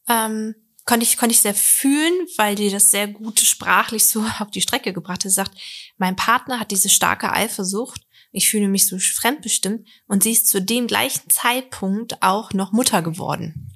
ähm, 0.08 0.56
konnte 0.86 1.04
ich, 1.04 1.18
konnte 1.18 1.34
ich 1.34 1.42
sehr 1.42 1.56
fühlen, 1.56 2.14
weil 2.38 2.56
die 2.56 2.70
das 2.70 2.92
sehr 2.92 3.08
gut 3.08 3.40
sprachlich 3.40 4.06
so 4.06 4.24
auf 4.40 4.52
die 4.52 4.62
Strecke 4.62 4.94
gebracht 4.94 5.24
hat. 5.24 5.24
Sie 5.24 5.30
sagt, 5.30 5.58
mein 5.98 6.16
Partner 6.16 6.60
hat 6.60 6.72
diese 6.72 6.90
starke 6.90 7.32
Eifersucht, 7.32 8.02
ich 8.32 8.50
fühle 8.50 8.68
mich 8.68 8.88
so 8.88 8.98
fremdbestimmt 9.00 9.88
und 10.08 10.22
sie 10.22 10.32
ist 10.32 10.48
zu 10.48 10.62
dem 10.62 10.86
gleichen 10.86 11.30
Zeitpunkt 11.30 12.22
auch 12.22 12.54
noch 12.54 12.72
Mutter 12.72 13.02
geworden 13.02 13.76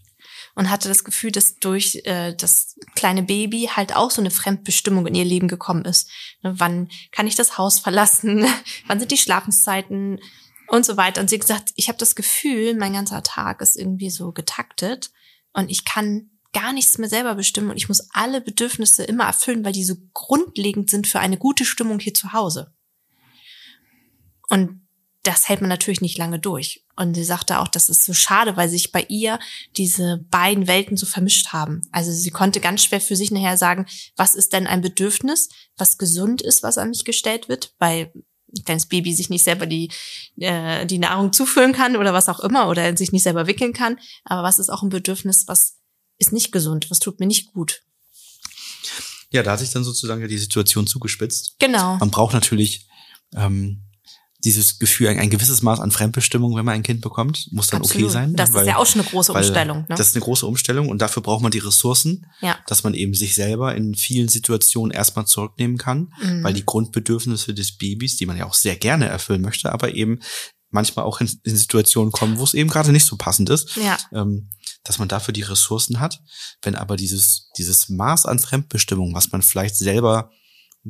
und 0.55 0.70
hatte 0.70 0.88
das 0.88 1.03
Gefühl, 1.03 1.32
dass 1.32 1.55
durch 1.55 2.01
äh, 2.05 2.36
das 2.36 2.75
kleine 2.96 3.24
Baby 3.24 3.70
halt 3.75 3.96
auch 3.96 4.12
so 4.12 4.22
eine 4.22 4.32
Fremdbestimmung 4.32 5.08
in 5.08 5.15
ihr 5.15 5.25
Leben 5.25 5.48
gekommen 5.48 5.86
ist. 5.86 6.10
Ne, 6.43 6.53
wann 6.58 6.89
kann 7.12 7.27
ich 7.27 7.36
das 7.36 7.58
Haus 7.58 7.79
verlassen? 7.79 8.46
wann 8.88 9.00
sind 9.00 9.12
die 9.12 9.17
Schlafenszeiten? 9.17 10.20
Und 10.67 10.86
so 10.86 10.98
weiter. 10.98 11.22
Und 11.22 11.29
sie 11.29 11.36
hat 11.36 11.41
gesagt, 11.41 11.72
ich 11.75 11.88
habe 11.88 11.98
das 11.98 12.15
Gefühl, 12.15 12.75
mein 12.75 12.93
ganzer 12.93 13.24
Tag 13.24 13.62
ist 13.62 13.77
irgendwie 13.77 14.10
so 14.10 14.32
getaktet 14.32 15.12
und 15.53 15.70
ich 15.70 15.86
kann 15.86 16.29
gar 16.53 16.72
nichts 16.72 16.98
mehr 16.98 17.10
selber 17.10 17.36
bestimmen 17.36 17.72
und 17.72 17.77
ich 17.77 17.88
muss 17.88 18.08
alle 18.13 18.39
Bedürfnisse 18.39 19.03
immer 19.03 19.25
erfüllen, 19.25 19.65
weil 19.65 19.74
die 19.74 19.84
so 19.84 19.96
grundlegend 20.13 20.89
sind 20.89 21.08
für 21.08 21.20
eine 21.20 21.38
gute 21.38 21.65
Stimmung 21.65 22.00
hier 22.00 22.13
zu 22.13 22.32
Hause. 22.32 22.74
Und 24.50 24.84
das 25.24 25.48
hält 25.48 25.62
man 25.62 25.70
natürlich 25.70 26.01
nicht 26.01 26.17
lange 26.17 26.38
durch. 26.38 26.86
Und 26.96 27.15
sie 27.15 27.24
sagte 27.24 27.60
auch, 27.60 27.70
das 27.70 27.89
ist 27.89 28.03
so 28.03 28.13
schade, 28.13 28.55
weil 28.55 28.70
sich 28.70 28.91
bei 28.91 29.05
ihr 29.08 29.39
diese 29.77 30.24
beiden 30.29 30.67
Welten 30.67 30.98
so 30.98 31.05
vermischt 31.05 31.53
haben. 31.53 31.82
Also 31.91 32.12
sie 32.12 32.29
konnte 32.29 32.60
ganz 32.60 32.84
schwer 32.84 33.01
für 33.01 33.15
sich 33.15 33.32
nachher 33.32 33.58
sagen, 33.58 33.88
was 34.15 34.36
ist 34.36 34.53
denn 34.53 34.67
ein 34.67 34.82
Bedürfnis, 34.82 35.50
was 35.77 35.98
gesund 35.98 36.41
ist, 36.41 36.62
was 36.62 36.77
an 36.77 36.89
mich 36.89 37.05
gestellt 37.05 37.50
wird, 37.50 37.74
weil 37.79 38.13
kleines 38.62 38.86
Baby 38.86 39.13
sich 39.13 39.29
nicht 39.29 39.43
selber 39.43 39.65
die, 39.65 39.89
äh, 40.38 40.86
die 40.86 41.00
Nahrung 41.00 41.33
zuführen 41.33 41.74
kann 41.74 41.95
oder 41.95 42.13
was 42.13 42.29
auch 42.29 42.39
immer 42.39 42.69
oder 42.69 42.95
sich 42.95 43.12
nicht 43.12 43.24
selber 43.24 43.48
wickeln 43.48 43.74
kann. 43.74 43.98
Aber 44.25 44.43
was 44.43 44.60
ist 44.60 44.69
auch 44.69 44.83
ein 44.83 44.89
Bedürfnis, 44.89 45.48
was 45.48 45.77
ist 46.19 46.33
nicht 46.33 46.51
gesund, 46.51 46.89
was 46.89 47.00
tut 47.00 47.19
mir 47.19 47.27
nicht 47.27 47.53
gut. 47.53 47.81
Ja, 49.31 49.41
da 49.41 49.53
hat 49.53 49.60
sich 49.60 49.72
dann 49.72 49.83
sozusagen 49.83 50.27
die 50.27 50.38
Situation 50.38 50.86
zugespitzt. 50.86 51.55
Genau. 51.60 51.98
Man 51.98 52.12
braucht 52.12 52.33
natürlich 52.33 52.88
ähm, 53.36 53.81
dieses 54.43 54.79
Gefühl, 54.79 55.07
ein, 55.07 55.19
ein, 55.19 55.29
gewisses 55.29 55.62
Maß 55.62 55.79
an 55.79 55.91
Fremdbestimmung, 55.91 56.55
wenn 56.55 56.65
man 56.65 56.75
ein 56.75 56.83
Kind 56.83 57.01
bekommt, 57.01 57.47
muss 57.51 57.67
dann 57.67 57.81
Absolut. 57.81 58.07
okay 58.07 58.13
sein. 58.13 58.35
Das 58.35 58.53
weil, 58.53 58.63
ist 58.63 58.67
ja 58.67 58.77
auch 58.77 58.85
schon 58.85 59.01
eine 59.01 59.09
große 59.09 59.31
Umstellung. 59.31 59.79
Ne? 59.79 59.85
Das 59.89 60.07
ist 60.07 60.15
eine 60.15 60.23
große 60.23 60.45
Umstellung 60.45 60.89
und 60.89 61.01
dafür 61.01 61.23
braucht 61.23 61.41
man 61.41 61.51
die 61.51 61.59
Ressourcen, 61.59 62.25
ja. 62.41 62.57
dass 62.67 62.83
man 62.83 62.93
eben 62.93 63.13
sich 63.13 63.35
selber 63.35 63.75
in 63.75 63.95
vielen 63.95 64.27
Situationen 64.27 64.91
erstmal 64.91 65.25
zurücknehmen 65.25 65.77
kann, 65.77 66.13
mhm. 66.21 66.43
weil 66.43 66.53
die 66.53 66.65
Grundbedürfnisse 66.65 67.53
des 67.53 67.77
Babys, 67.77 68.17
die 68.17 68.25
man 68.25 68.38
ja 68.38 68.45
auch 68.45 68.53
sehr 68.53 68.75
gerne 68.75 69.07
erfüllen 69.07 69.41
möchte, 69.41 69.71
aber 69.71 69.93
eben 69.93 70.19
manchmal 70.73 71.05
auch 71.05 71.21
in, 71.21 71.29
in 71.43 71.55
Situationen 71.55 72.12
kommen, 72.12 72.39
wo 72.39 72.43
es 72.43 72.53
eben 72.53 72.69
gerade 72.69 72.91
nicht 72.91 73.05
so 73.05 73.15
passend 73.15 73.50
ist, 73.50 73.77
ja. 73.77 73.97
ähm, 74.12 74.50
dass 74.83 75.00
man 75.00 75.07
dafür 75.07 75.33
die 75.33 75.43
Ressourcen 75.43 76.00
hat. 76.00 76.19
Wenn 76.62 76.75
aber 76.75 76.97
dieses, 76.97 77.50
dieses 77.57 77.89
Maß 77.89 78.25
an 78.25 78.39
Fremdbestimmung, 78.39 79.13
was 79.13 79.31
man 79.31 79.41
vielleicht 79.41 79.75
selber 79.75 80.31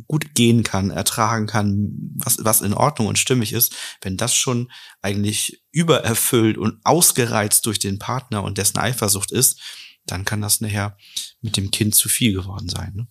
gut 0.07 0.33
gehen 0.33 0.63
kann, 0.63 0.89
ertragen 0.89 1.45
kann, 1.45 1.91
was, 2.15 2.37
was 2.41 2.61
in 2.61 2.73
Ordnung 2.73 3.07
und 3.07 3.19
stimmig 3.19 3.53
ist, 3.53 3.75
wenn 4.01 4.17
das 4.17 4.33
schon 4.33 4.71
eigentlich 5.01 5.63
übererfüllt 5.71 6.57
und 6.57 6.79
ausgereizt 6.83 7.65
durch 7.65 7.79
den 7.79 7.99
Partner 7.99 8.43
und 8.43 8.57
dessen 8.57 8.79
Eifersucht 8.79 9.31
ist, 9.31 9.59
dann 10.05 10.25
kann 10.25 10.41
das 10.41 10.61
nachher 10.61 10.97
mit 11.41 11.57
dem 11.57 11.71
Kind 11.71 11.95
zu 11.95 12.09
viel 12.09 12.33
geworden 12.33 12.69
sein. 12.69 12.93
Ne? 12.95 13.07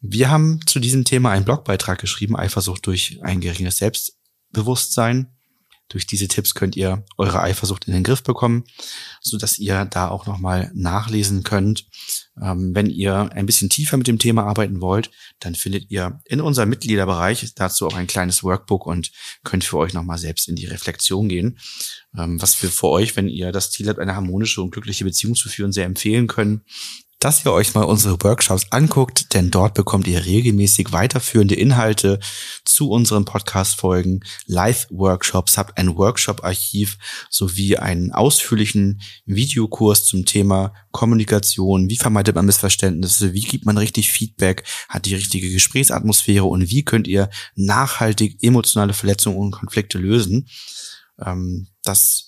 Wir 0.00 0.30
haben 0.30 0.60
zu 0.66 0.78
diesem 0.78 1.04
Thema 1.04 1.30
einen 1.30 1.44
Blogbeitrag 1.44 1.98
geschrieben, 1.98 2.36
Eifersucht 2.36 2.86
durch 2.86 3.18
ein 3.22 3.40
geringes 3.40 3.78
Selbstbewusstsein. 3.78 5.34
Durch 5.88 6.06
diese 6.06 6.28
Tipps 6.28 6.54
könnt 6.54 6.76
ihr 6.76 7.04
eure 7.16 7.42
Eifersucht 7.42 7.86
in 7.86 7.94
den 7.94 8.04
Griff 8.04 8.22
bekommen, 8.22 8.64
so 9.20 9.38
dass 9.38 9.58
ihr 9.58 9.86
da 9.86 10.08
auch 10.08 10.26
nochmal 10.26 10.70
nachlesen 10.74 11.42
könnt. 11.42 11.86
Ähm, 12.42 12.74
wenn 12.74 12.90
ihr 12.90 13.30
ein 13.32 13.46
bisschen 13.46 13.70
tiefer 13.70 13.96
mit 13.96 14.06
dem 14.06 14.18
Thema 14.18 14.44
arbeiten 14.44 14.80
wollt, 14.80 15.10
dann 15.40 15.54
findet 15.54 15.90
ihr 15.90 16.20
in 16.26 16.40
unserem 16.40 16.68
Mitgliederbereich 16.68 17.54
dazu 17.54 17.86
auch 17.86 17.94
ein 17.94 18.06
kleines 18.06 18.42
Workbook 18.42 18.86
und 18.86 19.10
könnt 19.44 19.64
für 19.64 19.78
euch 19.78 19.94
nochmal 19.94 20.18
selbst 20.18 20.48
in 20.48 20.56
die 20.56 20.66
Reflexion 20.66 21.28
gehen, 21.28 21.58
ähm, 22.16 22.40
was 22.40 22.60
wir 22.62 22.70
für 22.70 22.88
euch, 22.88 23.16
wenn 23.16 23.28
ihr 23.28 23.52
das 23.52 23.70
Ziel 23.70 23.88
habt, 23.88 23.98
eine 23.98 24.14
harmonische 24.14 24.62
und 24.62 24.70
glückliche 24.70 25.04
Beziehung 25.04 25.34
zu 25.34 25.48
führen, 25.48 25.72
sehr 25.72 25.86
empfehlen 25.86 26.26
können 26.26 26.64
dass 27.18 27.44
ihr 27.44 27.52
euch 27.52 27.74
mal 27.74 27.84
unsere 27.84 28.16
Workshops 28.22 28.66
anguckt, 28.70 29.34
denn 29.34 29.50
dort 29.50 29.74
bekommt 29.74 30.06
ihr 30.06 30.24
regelmäßig 30.24 30.92
weiterführende 30.92 31.54
Inhalte 31.54 32.20
zu 32.64 32.90
unseren 32.90 33.24
Podcast-Folgen, 33.24 34.20
Live-Workshops, 34.46 35.58
habt 35.58 35.78
ein 35.78 35.96
Workshop-Archiv 35.96 36.98
sowie 37.30 37.76
einen 37.76 38.12
ausführlichen 38.12 39.00
Videokurs 39.26 40.04
zum 40.04 40.24
Thema 40.24 40.72
Kommunikation, 40.92 41.90
wie 41.90 41.96
vermeidet 41.96 42.34
man 42.34 42.46
Missverständnisse, 42.46 43.32
wie 43.32 43.40
gibt 43.40 43.66
man 43.66 43.78
richtig 43.78 44.10
Feedback, 44.10 44.64
hat 44.88 45.06
die 45.06 45.14
richtige 45.14 45.50
Gesprächsatmosphäre? 45.50 46.44
Und 46.44 46.70
wie 46.70 46.84
könnt 46.84 47.06
ihr 47.06 47.28
nachhaltig 47.54 48.42
emotionale 48.42 48.94
Verletzungen 48.94 49.36
und 49.38 49.50
Konflikte 49.50 49.98
lösen. 49.98 50.48
Ähm, 51.24 51.68
das 51.82 52.27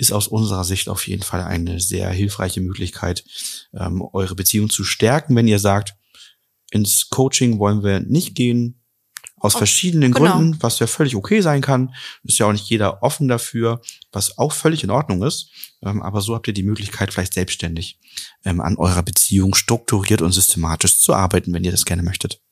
ist 0.00 0.12
aus 0.12 0.28
unserer 0.28 0.64
Sicht 0.64 0.88
auf 0.88 1.06
jeden 1.06 1.22
Fall 1.22 1.42
eine 1.42 1.78
sehr 1.78 2.10
hilfreiche 2.10 2.62
Möglichkeit, 2.62 3.22
ähm, 3.74 4.02
eure 4.12 4.34
Beziehung 4.34 4.70
zu 4.70 4.82
stärken, 4.82 5.36
wenn 5.36 5.46
ihr 5.46 5.58
sagt, 5.58 5.94
ins 6.70 7.10
Coaching 7.10 7.58
wollen 7.58 7.82
wir 7.82 8.00
nicht 8.00 8.34
gehen, 8.34 8.80
aus 9.36 9.54
verschiedenen 9.54 10.12
genau. 10.12 10.36
Gründen, 10.36 10.62
was 10.62 10.78
ja 10.78 10.86
völlig 10.86 11.16
okay 11.16 11.40
sein 11.40 11.62
kann. 11.62 11.94
Ist 12.24 12.38
ja 12.38 12.46
auch 12.46 12.52
nicht 12.52 12.68
jeder 12.68 13.02
offen 13.02 13.26
dafür, 13.26 13.80
was 14.12 14.36
auch 14.36 14.52
völlig 14.52 14.84
in 14.84 14.90
Ordnung 14.90 15.22
ist. 15.22 15.50
Ähm, 15.82 16.02
aber 16.02 16.20
so 16.20 16.34
habt 16.34 16.46
ihr 16.46 16.52
die 16.52 16.62
Möglichkeit, 16.62 17.12
vielleicht 17.12 17.32
selbstständig 17.32 17.98
ähm, 18.44 18.60
an 18.60 18.76
eurer 18.76 19.02
Beziehung 19.02 19.54
strukturiert 19.54 20.20
und 20.20 20.32
systematisch 20.32 21.00
zu 21.00 21.14
arbeiten, 21.14 21.54
wenn 21.54 21.64
ihr 21.64 21.70
das 21.70 21.86
gerne 21.86 22.02
möchtet. 22.02 22.42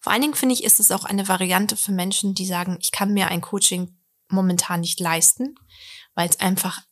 Vor 0.00 0.12
allen 0.12 0.22
Dingen 0.22 0.34
finde 0.34 0.54
ich, 0.54 0.64
ist 0.64 0.80
es 0.80 0.90
auch 0.90 1.04
eine 1.04 1.28
Variante 1.28 1.76
für 1.76 1.92
Menschen, 1.92 2.34
die 2.34 2.46
sagen, 2.46 2.78
ich 2.80 2.90
kann 2.90 3.14
mir 3.14 3.28
ein 3.28 3.40
Coaching 3.40 3.96
momentan 4.28 4.80
nicht 4.80 4.98
leisten 4.98 5.54
weil 6.14 6.28
es 6.28 6.40
einfach 6.40 6.82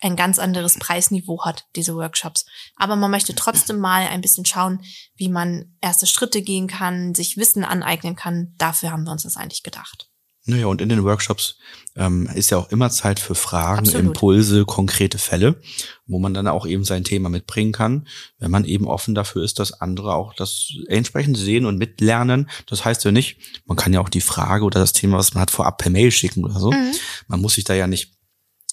ein 0.00 0.16
ganz 0.16 0.38
anderes 0.38 0.78
Preisniveau 0.78 1.44
hat, 1.44 1.66
diese 1.76 1.94
Workshops. 1.94 2.46
Aber 2.76 2.96
man 2.96 3.10
möchte 3.10 3.34
trotzdem 3.34 3.78
mal 3.78 4.06
ein 4.06 4.20
bisschen 4.20 4.46
schauen, 4.46 4.80
wie 5.16 5.28
man 5.28 5.76
erste 5.80 6.06
Schritte 6.06 6.42
gehen 6.42 6.68
kann, 6.68 7.14
sich 7.14 7.36
Wissen 7.36 7.64
aneignen 7.64 8.16
kann. 8.16 8.54
Dafür 8.56 8.92
haben 8.92 9.04
wir 9.04 9.12
uns 9.12 9.24
das 9.24 9.36
eigentlich 9.36 9.62
gedacht. 9.62 10.10
Naja, 10.46 10.66
und 10.66 10.80
in 10.80 10.88
den 10.88 11.04
Workshops 11.04 11.58
ähm, 11.96 12.28
ist 12.34 12.50
ja 12.50 12.56
auch 12.56 12.70
immer 12.70 12.88
Zeit 12.90 13.20
für 13.20 13.34
Fragen, 13.34 13.80
Absolut. 13.80 14.06
Impulse, 14.06 14.64
konkrete 14.64 15.18
Fälle, 15.18 15.60
wo 16.06 16.18
man 16.18 16.32
dann 16.32 16.48
auch 16.48 16.66
eben 16.66 16.82
sein 16.82 17.04
Thema 17.04 17.28
mitbringen 17.28 17.72
kann, 17.72 18.08
wenn 18.38 18.50
man 18.50 18.64
eben 18.64 18.88
offen 18.88 19.14
dafür 19.14 19.44
ist, 19.44 19.58
dass 19.58 19.80
andere 19.80 20.14
auch 20.14 20.32
das 20.32 20.72
entsprechend 20.88 21.36
sehen 21.36 21.66
und 21.66 21.76
mitlernen. 21.76 22.48
Das 22.66 22.86
heißt 22.86 23.04
ja 23.04 23.12
nicht, 23.12 23.36
man 23.66 23.76
kann 23.76 23.92
ja 23.92 24.00
auch 24.00 24.08
die 24.08 24.22
Frage 24.22 24.64
oder 24.64 24.80
das 24.80 24.94
Thema, 24.94 25.18
was 25.18 25.34
man 25.34 25.42
hat, 25.42 25.50
vorab 25.50 25.76
per 25.76 25.90
Mail 25.90 26.10
schicken 26.10 26.44
oder 26.44 26.58
so. 26.58 26.72
Mhm. 26.72 26.92
Man 27.28 27.40
muss 27.42 27.54
sich 27.54 27.64
da 27.64 27.74
ja 27.74 27.86
nicht 27.86 28.14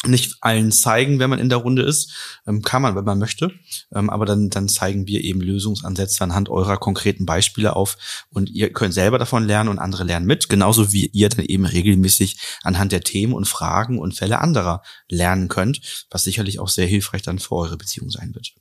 nicht 0.08 0.38
allen 0.42 0.72
zeigen, 0.72 1.20
wenn 1.20 1.30
man 1.30 1.40
in 1.40 1.50
der 1.50 1.60
Runde 1.60 1.84
ist. 1.84 2.14
Ähm, 2.46 2.62
kann 2.62 2.82
man, 2.82 2.96
wenn 2.96 3.04
man 3.04 3.20
möchte. 3.20 3.52
Ähm, 3.94 4.10
aber 4.10 4.26
dann, 4.26 4.50
dann 4.50 4.70
zeigen 4.70 5.08
wir 5.08 5.24
eben 5.24 5.42
Lösungsansätze 5.42 6.24
anhand 6.24 6.50
eurer 6.50 6.78
konkreten 6.78 7.26
Beispiele 7.26 7.76
auf. 7.76 8.26
Und 8.30 8.50
ihr 8.50 8.72
könnt 8.72 8.94
selber 8.94 9.20
davon 9.20 9.46
lernen 9.46 9.70
und 9.70 9.80
andere 9.80 10.04
lernen 10.04 10.26
mit. 10.26 10.50
Genauso 10.50 10.92
wie 10.92 11.08
ihr 11.08 11.30
dann 11.30 11.46
eben 11.46 11.66
regelmäßig 11.66 12.38
anhand 12.64 12.92
der 12.92 13.02
Themen 13.02 13.34
und 13.34 13.48
Fragen 13.48 14.00
und 14.00 14.16
Fälle 14.16 14.40
anderer 14.40 14.82
lernen 15.10 15.48
könnt, 15.48 16.06
was 16.10 16.24
sicherlich 16.24 16.60
auch 16.60 16.70
sehr 16.70 16.88
hilfreich 16.88 17.22
dann 17.22 17.40
für 17.40 17.56
eure 17.56 17.78
Beziehung 17.78 18.10
sein 18.10 18.34
wird. 18.34 18.54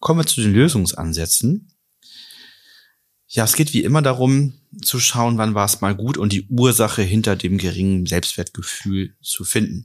Kommen 0.00 0.20
wir 0.20 0.26
zu 0.26 0.40
den 0.40 0.52
Lösungsansätzen. 0.52 1.72
Ja, 3.32 3.44
es 3.44 3.54
geht 3.54 3.72
wie 3.74 3.84
immer 3.84 4.02
darum, 4.02 4.54
zu 4.82 4.98
schauen, 4.98 5.38
wann 5.38 5.54
war 5.54 5.64
es 5.64 5.80
mal 5.80 5.94
gut 5.94 6.16
und 6.16 6.32
die 6.32 6.48
Ursache 6.48 7.02
hinter 7.02 7.36
dem 7.36 7.58
geringen 7.58 8.06
Selbstwertgefühl 8.06 9.14
zu 9.22 9.44
finden. 9.44 9.84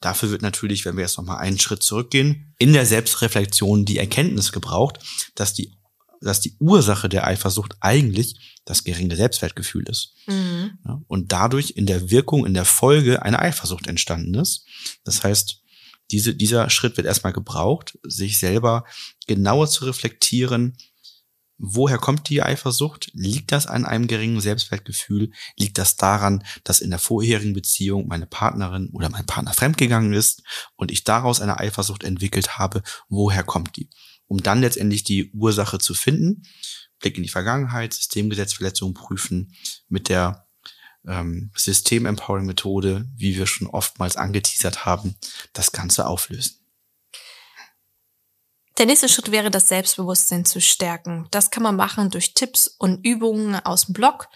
Dafür 0.00 0.30
wird 0.30 0.42
natürlich, 0.42 0.84
wenn 0.84 0.96
wir 0.96 1.02
jetzt 1.02 1.16
nochmal 1.16 1.38
einen 1.38 1.58
Schritt 1.58 1.82
zurückgehen, 1.82 2.54
in 2.58 2.72
der 2.72 2.86
Selbstreflexion 2.86 3.84
die 3.84 3.98
Erkenntnis 3.98 4.52
gebraucht, 4.52 4.98
dass 5.34 5.54
die, 5.54 5.72
dass 6.20 6.40
die 6.40 6.56
Ursache 6.60 7.08
der 7.08 7.26
Eifersucht 7.26 7.76
eigentlich 7.80 8.56
das 8.64 8.84
geringe 8.84 9.16
Selbstwertgefühl 9.16 9.84
ist. 9.88 10.14
Mhm. 10.26 10.78
Ja, 10.84 11.00
und 11.06 11.32
dadurch 11.32 11.72
in 11.76 11.86
der 11.86 12.10
Wirkung, 12.10 12.44
in 12.44 12.54
der 12.54 12.64
Folge 12.64 13.22
eine 13.22 13.38
Eifersucht 13.38 13.86
entstanden 13.86 14.34
ist. 14.34 14.66
Das 15.04 15.22
heißt, 15.22 15.62
diese, 16.10 16.34
dieser 16.34 16.70
Schritt 16.70 16.96
wird 16.96 17.06
erstmal 17.06 17.32
gebraucht, 17.32 17.98
sich 18.02 18.38
selber 18.38 18.84
genauer 19.26 19.68
zu 19.68 19.84
reflektieren, 19.84 20.76
Woher 21.58 21.96
kommt 21.96 22.28
die 22.28 22.42
Eifersucht? 22.42 23.10
Liegt 23.14 23.50
das 23.50 23.66
an 23.66 23.86
einem 23.86 24.06
geringen 24.06 24.40
Selbstwertgefühl? 24.40 25.32
Liegt 25.56 25.78
das 25.78 25.96
daran, 25.96 26.44
dass 26.64 26.80
in 26.80 26.90
der 26.90 26.98
vorherigen 26.98 27.54
Beziehung 27.54 28.08
meine 28.08 28.26
Partnerin 28.26 28.90
oder 28.92 29.08
mein 29.08 29.24
Partner 29.24 29.54
fremdgegangen 29.54 30.12
ist 30.12 30.42
und 30.76 30.90
ich 30.90 31.04
daraus 31.04 31.40
eine 31.40 31.58
Eifersucht 31.58 32.04
entwickelt 32.04 32.58
habe? 32.58 32.82
Woher 33.08 33.42
kommt 33.42 33.76
die? 33.76 33.88
Um 34.26 34.42
dann 34.42 34.60
letztendlich 34.60 35.04
die 35.04 35.30
Ursache 35.32 35.78
zu 35.78 35.94
finden, 35.94 36.42
Blick 36.98 37.16
in 37.16 37.22
die 37.22 37.28
Vergangenheit, 37.28 37.94
Systemgesetzverletzungen 37.94 38.94
prüfen, 38.94 39.54
mit 39.88 40.08
der 40.08 40.46
ähm, 41.06 41.50
System-Empowering-Methode, 41.54 43.06
wie 43.16 43.36
wir 43.36 43.46
schon 43.46 43.68
oftmals 43.68 44.16
angeteasert 44.16 44.84
haben, 44.84 45.16
das 45.52 45.72
Ganze 45.72 46.06
auflösen. 46.06 46.65
Der 48.78 48.86
nächste 48.86 49.08
Schritt 49.08 49.30
wäre, 49.30 49.50
das 49.50 49.68
Selbstbewusstsein 49.68 50.44
zu 50.44 50.60
stärken. 50.60 51.26
Das 51.30 51.50
kann 51.50 51.62
man 51.62 51.76
machen 51.76 52.10
durch 52.10 52.34
Tipps 52.34 52.68
und 52.68 53.04
Übungen 53.04 53.54
aus 53.54 53.86
dem 53.86 53.94
Blog. 53.94 54.28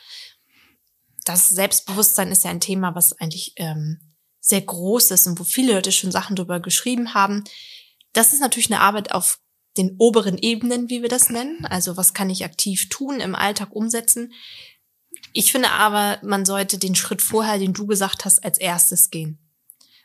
Das 1.24 1.48
Selbstbewusstsein 1.50 2.32
ist 2.32 2.44
ja 2.44 2.50
ein 2.50 2.60
Thema, 2.60 2.94
was 2.94 3.12
eigentlich 3.20 3.52
ähm, 3.56 4.00
sehr 4.40 4.62
groß 4.62 5.10
ist 5.10 5.26
und 5.26 5.38
wo 5.38 5.44
viele 5.44 5.74
Leute 5.74 5.92
schon 5.92 6.10
Sachen 6.10 6.36
drüber 6.36 6.60
geschrieben 6.60 7.12
haben. 7.12 7.44
Das 8.14 8.32
ist 8.32 8.40
natürlich 8.40 8.72
eine 8.72 8.80
Arbeit 8.80 9.12
auf 9.12 9.40
den 9.76 9.96
oberen 9.98 10.38
Ebenen, 10.38 10.88
wie 10.88 11.02
wir 11.02 11.10
das 11.10 11.28
nennen. 11.28 11.66
Also 11.66 11.96
was 11.96 12.14
kann 12.14 12.30
ich 12.30 12.44
aktiv 12.44 12.88
tun, 12.88 13.20
im 13.20 13.34
Alltag 13.34 13.68
umsetzen. 13.72 14.32
Ich 15.32 15.52
finde 15.52 15.70
aber, 15.70 16.18
man 16.22 16.44
sollte 16.46 16.78
den 16.78 16.94
Schritt 16.94 17.22
vorher, 17.22 17.58
den 17.58 17.74
du 17.74 17.86
gesagt 17.86 18.24
hast, 18.24 18.42
als 18.42 18.58
erstes 18.58 19.10
gehen. 19.10 19.38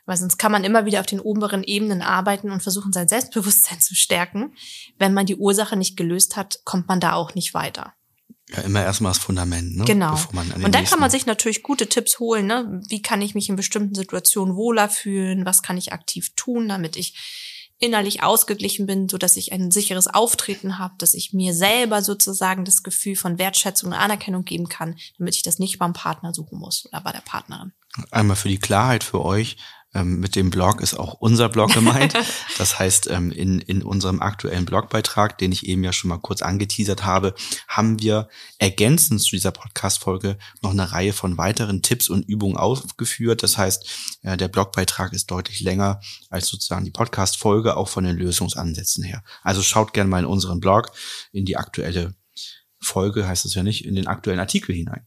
Weil 0.06 0.16
sonst 0.16 0.38
kann 0.38 0.52
man 0.52 0.64
immer 0.64 0.86
wieder 0.86 1.00
auf 1.00 1.06
den 1.06 1.20
oberen 1.20 1.64
Ebenen 1.64 2.00
arbeiten 2.00 2.50
und 2.50 2.62
versuchen, 2.62 2.92
sein 2.92 3.08
Selbstbewusstsein 3.08 3.80
zu 3.80 3.94
stärken. 3.94 4.54
Wenn 4.98 5.12
man 5.12 5.26
die 5.26 5.36
Ursache 5.36 5.76
nicht 5.76 5.96
gelöst 5.96 6.36
hat, 6.36 6.60
kommt 6.64 6.88
man 6.88 7.00
da 7.00 7.14
auch 7.14 7.34
nicht 7.34 7.54
weiter. 7.54 7.92
Ja, 8.50 8.62
immer 8.62 8.82
erstmal 8.82 9.10
das 9.10 9.18
Fundament, 9.18 9.76
ne? 9.76 9.84
Genau. 9.84 10.16
und 10.32 10.72
dann 10.72 10.84
kann 10.84 11.00
man 11.00 11.10
sich 11.10 11.26
natürlich 11.26 11.64
gute 11.64 11.88
Tipps 11.88 12.20
holen, 12.20 12.46
ne? 12.46 12.80
Wie 12.88 13.02
kann 13.02 13.20
ich 13.20 13.34
mich 13.34 13.48
in 13.48 13.56
bestimmten 13.56 13.96
Situationen 13.96 14.54
wohler 14.54 14.88
fühlen? 14.88 15.44
Was 15.44 15.62
kann 15.62 15.76
ich 15.76 15.92
aktiv 15.92 16.30
tun, 16.36 16.68
damit 16.68 16.96
ich 16.96 17.14
innerlich 17.78 18.22
ausgeglichen 18.22 18.86
bin, 18.86 19.08
so 19.08 19.18
dass 19.18 19.36
ich 19.36 19.52
ein 19.52 19.70
sicheres 19.70 20.06
Auftreten 20.06 20.78
habe, 20.78 20.94
dass 20.98 21.12
ich 21.12 21.32
mir 21.32 21.52
selber 21.52 22.02
sozusagen 22.02 22.64
das 22.64 22.82
Gefühl 22.82 23.16
von 23.16 23.38
Wertschätzung 23.38 23.90
und 23.90 23.98
Anerkennung 23.98 24.44
geben 24.44 24.68
kann, 24.68 24.96
damit 25.18 25.34
ich 25.34 25.42
das 25.42 25.58
nicht 25.58 25.78
beim 25.78 25.92
Partner 25.92 26.32
suchen 26.32 26.58
muss 26.58 26.86
oder 26.86 27.02
bei 27.02 27.12
der 27.12 27.20
Partnerin. 27.20 27.72
Einmal 28.10 28.36
für 28.36 28.48
die 28.48 28.58
Klarheit 28.58 29.04
für 29.04 29.24
euch. 29.24 29.56
Ähm, 29.96 30.20
mit 30.20 30.36
dem 30.36 30.50
Blog 30.50 30.82
ist 30.82 30.92
auch 30.92 31.14
unser 31.14 31.48
Blog 31.48 31.72
gemeint. 31.72 32.12
Das 32.58 32.78
heißt, 32.78 33.08
ähm, 33.10 33.32
in, 33.32 33.60
in 33.60 33.82
unserem 33.82 34.20
aktuellen 34.20 34.64
Blogbeitrag, 34.64 35.36
den 35.38 35.52
ich 35.52 35.66
eben 35.66 35.84
ja 35.84 35.92
schon 35.92 36.08
mal 36.08 36.18
kurz 36.18 36.40
angeteasert 36.40 37.04
habe, 37.04 37.34
haben 37.68 38.00
wir 38.00 38.28
ergänzend 38.58 39.20
zu 39.20 39.30
dieser 39.30 39.50
Podcast-Folge 39.50 40.38
noch 40.62 40.70
eine 40.70 40.90
Reihe 40.92 41.12
von 41.12 41.36
weiteren 41.36 41.82
Tipps 41.82 42.08
und 42.08 42.26
Übungen 42.26 42.56
aufgeführt. 42.56 43.42
Das 43.42 43.58
heißt, 43.58 44.18
äh, 44.22 44.36
der 44.36 44.48
Blogbeitrag 44.48 45.12
ist 45.12 45.30
deutlich 45.30 45.60
länger 45.60 46.00
als 46.30 46.48
sozusagen 46.48 46.84
die 46.84 46.90
Podcast-Folge, 46.90 47.76
auch 47.76 47.88
von 47.88 48.04
den 48.04 48.16
Lösungsansätzen 48.16 49.04
her. 49.04 49.22
Also 49.42 49.62
schaut 49.62 49.92
gerne 49.92 50.10
mal 50.10 50.20
in 50.20 50.26
unseren 50.26 50.60
Blog, 50.60 50.92
in 51.32 51.44
die 51.44 51.56
aktuelle 51.56 52.14
Folge, 52.80 53.26
heißt 53.26 53.44
es 53.44 53.54
ja 53.54 53.62
nicht, 53.62 53.84
in 53.84 53.94
den 53.94 54.06
aktuellen 54.06 54.40
Artikel 54.40 54.74
hinein. 54.74 55.06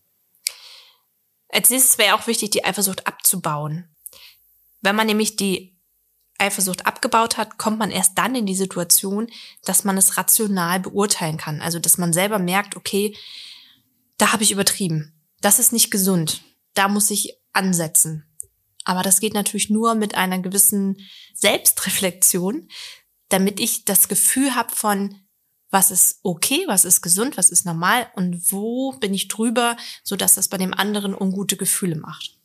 Als 1.49 1.69
nächstes 1.69 1.97
wäre 1.97 2.15
auch 2.15 2.27
wichtig, 2.27 2.51
die 2.51 2.63
Eifersucht 2.63 3.07
abzubauen. 3.07 3.95
Wenn 4.81 4.95
man 4.95 5.07
nämlich 5.07 5.35
die 5.35 5.77
Eifersucht 6.37 6.85
abgebaut 6.85 7.37
hat, 7.37 7.57
kommt 7.57 7.79
man 7.79 7.91
erst 7.91 8.17
dann 8.17 8.33
in 8.33 8.45
die 8.45 8.55
Situation, 8.55 9.27
dass 9.63 9.83
man 9.83 9.97
es 9.97 10.17
rational 10.17 10.79
beurteilen 10.79 11.37
kann. 11.37 11.61
Also 11.61 11.79
dass 11.79 11.97
man 11.97 12.13
selber 12.13 12.39
merkt, 12.39 12.75
okay, 12.75 13.15
da 14.17 14.31
habe 14.33 14.43
ich 14.43 14.51
übertrieben. 14.51 15.13
Das 15.41 15.59
ist 15.59 15.73
nicht 15.73 15.91
gesund. 15.91 16.41
Da 16.73 16.87
muss 16.87 17.09
ich 17.09 17.35
ansetzen. 17.53 18.25
Aber 18.85 19.03
das 19.03 19.19
geht 19.19 19.33
natürlich 19.33 19.69
nur 19.69 19.95
mit 19.95 20.15
einer 20.15 20.39
gewissen 20.39 20.97
Selbstreflexion, 21.33 22.69
damit 23.27 23.59
ich 23.59 23.85
das 23.85 24.07
Gefühl 24.07 24.55
habe 24.55 24.73
von, 24.73 25.15
was 25.69 25.91
ist 25.91 26.19
okay, 26.23 26.63
was 26.67 26.85
ist 26.85 27.01
gesund, 27.01 27.37
was 27.37 27.49
ist 27.49 27.65
normal 27.65 28.09
und 28.15 28.51
wo 28.51 28.93
bin 28.93 29.13
ich 29.13 29.27
drüber, 29.27 29.77
so 30.03 30.15
dass 30.15 30.35
das 30.35 30.47
bei 30.47 30.57
dem 30.57 30.73
anderen 30.73 31.13
ungute 31.13 31.57
Gefühle 31.57 31.95
macht. 31.95 32.38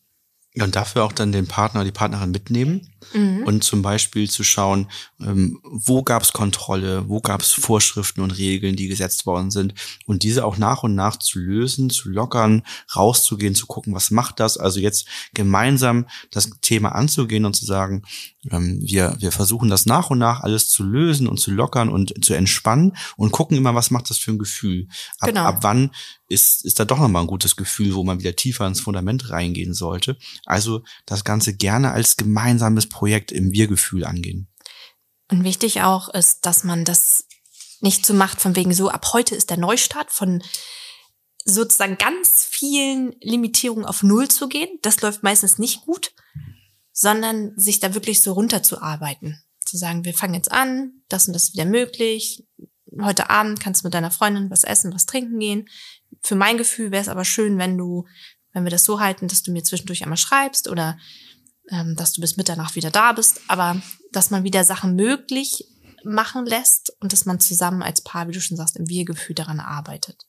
Und 0.60 0.76
dafür 0.76 1.04
auch 1.04 1.12
dann 1.12 1.32
den 1.32 1.48
Partner 1.48 1.84
die 1.84 1.90
Partnerin 1.90 2.30
mitnehmen 2.30 2.88
mhm. 3.12 3.42
und 3.44 3.64
zum 3.64 3.82
Beispiel 3.82 4.28
zu 4.30 4.44
schauen, 4.44 4.88
ähm, 5.20 5.60
wo 5.62 6.02
gab 6.02 6.22
es 6.22 6.32
Kontrolle, 6.32 7.08
wo 7.08 7.20
gab 7.20 7.42
es 7.42 7.52
Vorschriften 7.52 8.20
und 8.20 8.32
Regeln, 8.32 8.76
die 8.76 8.88
gesetzt 8.88 9.26
worden 9.26 9.50
sind 9.50 9.74
und 10.06 10.22
diese 10.22 10.44
auch 10.44 10.56
nach 10.56 10.82
und 10.82 10.94
nach 10.94 11.16
zu 11.16 11.38
lösen, 11.38 11.90
zu 11.90 12.08
lockern, 12.08 12.62
rauszugehen, 12.94 13.54
zu 13.54 13.66
gucken, 13.66 13.94
was 13.94 14.10
macht 14.10 14.40
das. 14.40 14.56
Also 14.56 14.80
jetzt 14.80 15.06
gemeinsam 15.34 16.06
das 16.30 16.50
Thema 16.60 16.94
anzugehen 16.94 17.44
und 17.44 17.54
zu 17.54 17.64
sagen, 17.64 18.02
ähm, 18.50 18.80
wir, 18.82 19.16
wir 19.18 19.32
versuchen 19.32 19.70
das 19.70 19.86
nach 19.86 20.10
und 20.10 20.18
nach 20.18 20.40
alles 20.40 20.68
zu 20.68 20.84
lösen 20.84 21.28
und 21.28 21.38
zu 21.38 21.50
lockern 21.50 21.88
und 21.88 22.24
zu 22.24 22.34
entspannen 22.34 22.96
und 23.16 23.32
gucken 23.32 23.56
immer, 23.56 23.74
was 23.74 23.90
macht 23.90 24.10
das 24.10 24.18
für 24.18 24.32
ein 24.32 24.38
Gefühl. 24.38 24.88
Ab, 25.18 25.28
genau. 25.28 25.44
ab 25.44 25.58
wann 25.62 25.90
ist, 26.28 26.64
ist 26.64 26.80
da 26.80 26.84
doch 26.84 26.98
nochmal 26.98 27.22
ein 27.22 27.28
gutes 27.28 27.56
Gefühl, 27.56 27.94
wo 27.94 28.02
man 28.02 28.18
wieder 28.18 28.36
tiefer 28.36 28.66
ins 28.66 28.80
Fundament 28.80 29.30
reingehen 29.30 29.74
sollte. 29.74 30.16
Also 30.44 30.82
das 31.06 31.24
Ganze 31.24 31.54
gerne 31.54 31.92
als 31.92 32.16
gemeinsames 32.16 32.88
Projekt 32.94 33.32
im 33.32 33.52
Wir-Gefühl 33.52 34.04
angehen. 34.04 34.48
Und 35.30 35.44
wichtig 35.44 35.82
auch 35.82 36.08
ist, 36.08 36.46
dass 36.46 36.64
man 36.64 36.84
das 36.84 37.26
nicht 37.80 38.06
so 38.06 38.14
macht 38.14 38.40
von 38.40 38.56
wegen 38.56 38.72
so, 38.72 38.88
ab 38.88 39.12
heute 39.12 39.34
ist 39.34 39.50
der 39.50 39.56
Neustart 39.56 40.10
von 40.10 40.42
sozusagen 41.44 41.98
ganz 41.98 42.46
vielen 42.50 43.14
Limitierungen 43.20 43.84
auf 43.84 44.02
Null 44.02 44.28
zu 44.28 44.48
gehen. 44.48 44.78
Das 44.82 45.00
läuft 45.02 45.22
meistens 45.22 45.58
nicht 45.58 45.82
gut, 45.82 46.12
sondern 46.92 47.52
sich 47.56 47.80
da 47.80 47.94
wirklich 47.94 48.22
so 48.22 48.32
runterzuarbeiten. 48.32 49.42
Zu 49.60 49.76
sagen, 49.76 50.04
wir 50.04 50.14
fangen 50.14 50.34
jetzt 50.34 50.52
an, 50.52 51.02
das 51.08 51.26
und 51.26 51.34
das 51.34 51.44
ist 51.44 51.52
wieder 51.54 51.66
möglich. 51.66 52.46
Heute 53.02 53.28
Abend 53.28 53.60
kannst 53.60 53.82
du 53.82 53.86
mit 53.86 53.94
deiner 53.94 54.10
Freundin 54.10 54.50
was 54.50 54.64
essen, 54.64 54.94
was 54.94 55.04
trinken 55.04 55.38
gehen 55.38 55.68
für 56.24 56.34
mein 56.34 56.56
Gefühl 56.58 56.90
wäre 56.90 57.02
es 57.02 57.08
aber 57.08 57.24
schön, 57.24 57.58
wenn 57.58 57.76
du, 57.76 58.06
wenn 58.52 58.64
wir 58.64 58.70
das 58.70 58.84
so 58.84 59.00
halten, 59.00 59.28
dass 59.28 59.42
du 59.42 59.52
mir 59.52 59.62
zwischendurch 59.62 60.02
einmal 60.02 60.16
schreibst 60.16 60.68
oder 60.68 60.98
ähm, 61.70 61.96
dass 61.96 62.12
du 62.12 62.20
bis 62.20 62.36
Mitternacht 62.36 62.76
wieder 62.76 62.90
da 62.90 63.12
bist, 63.12 63.40
aber 63.48 63.80
dass 64.12 64.30
man 64.30 64.44
wieder 64.44 64.64
Sachen 64.64 64.96
möglich 64.96 65.66
machen 66.04 66.46
lässt 66.46 66.92
und 67.00 67.12
dass 67.12 67.24
man 67.24 67.40
zusammen 67.40 67.82
als 67.82 68.02
Paar, 68.02 68.28
wie 68.28 68.32
du 68.32 68.40
schon 68.40 68.56
sagst, 68.56 68.76
im 68.76 68.88
Wir-Gefühl 68.88 69.34
daran 69.34 69.60
arbeitet. 69.60 70.26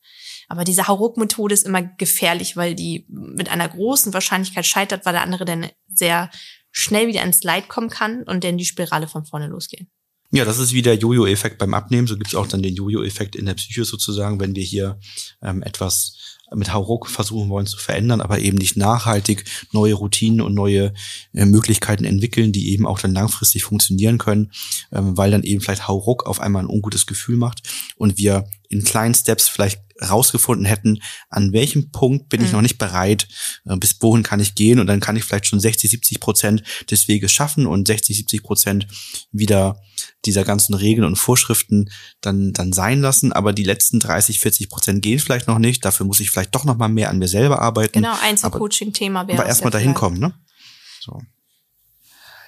Aber 0.48 0.64
diese 0.64 0.88
Hauruck-Methode 0.88 1.54
ist 1.54 1.66
immer 1.66 1.82
gefährlich, 1.82 2.56
weil 2.56 2.74
die 2.74 3.06
mit 3.08 3.50
einer 3.50 3.68
großen 3.68 4.14
Wahrscheinlichkeit 4.14 4.66
scheitert, 4.66 5.04
weil 5.04 5.12
der 5.12 5.22
andere 5.22 5.44
dann 5.44 5.68
sehr 5.88 6.30
schnell 6.70 7.08
wieder 7.08 7.22
ins 7.22 7.42
Leid 7.42 7.68
kommen 7.68 7.90
kann 7.90 8.22
und 8.22 8.44
dann 8.44 8.58
die 8.58 8.64
Spirale 8.64 9.08
von 9.08 9.24
vorne 9.24 9.48
losgehen. 9.48 9.88
Ja, 10.32 10.44
das 10.44 10.58
ist 10.58 10.72
wie 10.72 10.82
der 10.82 10.96
Jojo-Effekt 10.96 11.58
beim 11.58 11.72
Abnehmen. 11.72 12.06
So 12.06 12.16
gibt's 12.16 12.34
auch 12.34 12.48
dann 12.48 12.62
den 12.62 12.74
Jojo-Effekt 12.74 13.36
in 13.36 13.46
der 13.46 13.54
Psyche 13.54 13.84
sozusagen, 13.84 14.40
wenn 14.40 14.56
wir 14.56 14.64
hier 14.64 14.98
ähm, 15.40 15.62
etwas 15.62 16.35
mit 16.54 16.72
Hauruck 16.72 17.08
versuchen 17.08 17.48
wollen 17.48 17.66
zu 17.66 17.78
verändern, 17.78 18.20
aber 18.20 18.38
eben 18.38 18.56
nicht 18.56 18.76
nachhaltig 18.76 19.44
neue 19.72 19.94
Routinen 19.94 20.40
und 20.40 20.54
neue 20.54 20.92
äh, 21.34 21.44
Möglichkeiten 21.44 22.04
entwickeln, 22.04 22.52
die 22.52 22.70
eben 22.70 22.86
auch 22.86 22.98
dann 22.98 23.14
langfristig 23.14 23.64
funktionieren 23.64 24.18
können, 24.18 24.52
ähm, 24.92 25.16
weil 25.16 25.30
dann 25.30 25.42
eben 25.42 25.60
vielleicht 25.60 25.88
Hauruck 25.88 26.26
auf 26.26 26.40
einmal 26.40 26.62
ein 26.62 26.70
ungutes 26.70 27.06
Gefühl 27.06 27.36
macht 27.36 27.62
und 27.96 28.18
wir 28.18 28.48
in 28.68 28.84
kleinen 28.84 29.14
Steps 29.14 29.48
vielleicht 29.48 29.80
rausgefunden 30.02 30.66
hätten, 30.66 31.00
an 31.30 31.52
welchem 31.52 31.90
Punkt 31.90 32.28
bin 32.28 32.42
ich 32.42 32.48
mhm. 32.48 32.56
noch 32.56 32.62
nicht 32.62 32.78
bereit, 32.78 33.28
äh, 33.64 33.76
bis 33.76 33.96
wohin 34.00 34.22
kann 34.22 34.40
ich 34.40 34.54
gehen 34.54 34.78
und 34.78 34.86
dann 34.86 35.00
kann 35.00 35.16
ich 35.16 35.24
vielleicht 35.24 35.46
schon 35.46 35.60
60, 35.60 35.90
70 35.90 36.20
Prozent 36.20 36.62
des 36.90 37.08
Weges 37.08 37.32
schaffen 37.32 37.66
und 37.66 37.88
60, 37.88 38.16
70 38.16 38.42
Prozent 38.42 38.86
wieder 39.32 39.80
dieser 40.26 40.44
ganzen 40.44 40.74
Regeln 40.74 41.06
und 41.06 41.16
Vorschriften 41.16 41.90
dann, 42.20 42.52
dann 42.52 42.72
sein 42.72 43.00
lassen, 43.00 43.32
aber 43.32 43.52
die 43.52 43.64
letzten 43.64 44.00
30, 44.00 44.40
40 44.40 44.68
Prozent 44.68 45.02
gehen 45.02 45.18
vielleicht 45.18 45.46
noch 45.46 45.58
nicht, 45.58 45.84
dafür 45.84 46.04
muss 46.04 46.20
ich 46.20 46.30
vielleicht 46.36 46.54
doch 46.54 46.64
noch 46.64 46.76
mal 46.76 46.88
mehr 46.88 47.08
an 47.08 47.18
mir 47.18 47.28
selber 47.28 47.62
arbeiten. 47.62 47.94
Genau, 47.94 48.14
Einzelcoaching-Thema 48.20 49.26
wäre 49.26 49.38
Aber 49.38 49.48
erstmal 49.48 49.70
dahin 49.70 49.94
kommen, 49.94 50.18
ne? 50.18 50.34
So. 51.00 51.22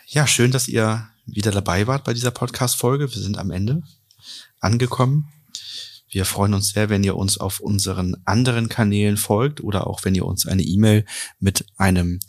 Ja, 0.09 0.27
schön, 0.27 0.51
dass 0.51 0.69
ihr 0.69 1.09
wieder 1.25 1.53
dabei 1.53 1.87
wart 1.87 2.05
bei 2.05 2.13
dieser 2.13 2.31
Podcast-Folge. 2.31 3.11
Wir 3.11 3.23
sind 3.23 3.39
am 3.39 3.51
Ende. 3.51 3.83
angekommen. 4.61 5.33
Wir 6.11 6.27
freuen 6.27 6.53
uns 6.53 6.71
sehr, 6.71 6.91
wenn 6.91 7.03
ihr 7.03 7.17
uns 7.17 7.39
auf 7.39 7.61
unseren 7.61 8.17
anderen 8.27 8.69
Kanälen 8.69 9.17
folgt 9.17 9.63
oder 9.63 9.87
auch 9.87 10.05
wenn 10.05 10.15
ihr 10.15 10.27
uns 10.27 10.47
eine 10.47 10.63
E-Mail 10.63 11.07
mit 11.39 11.65
einem 11.79 12.21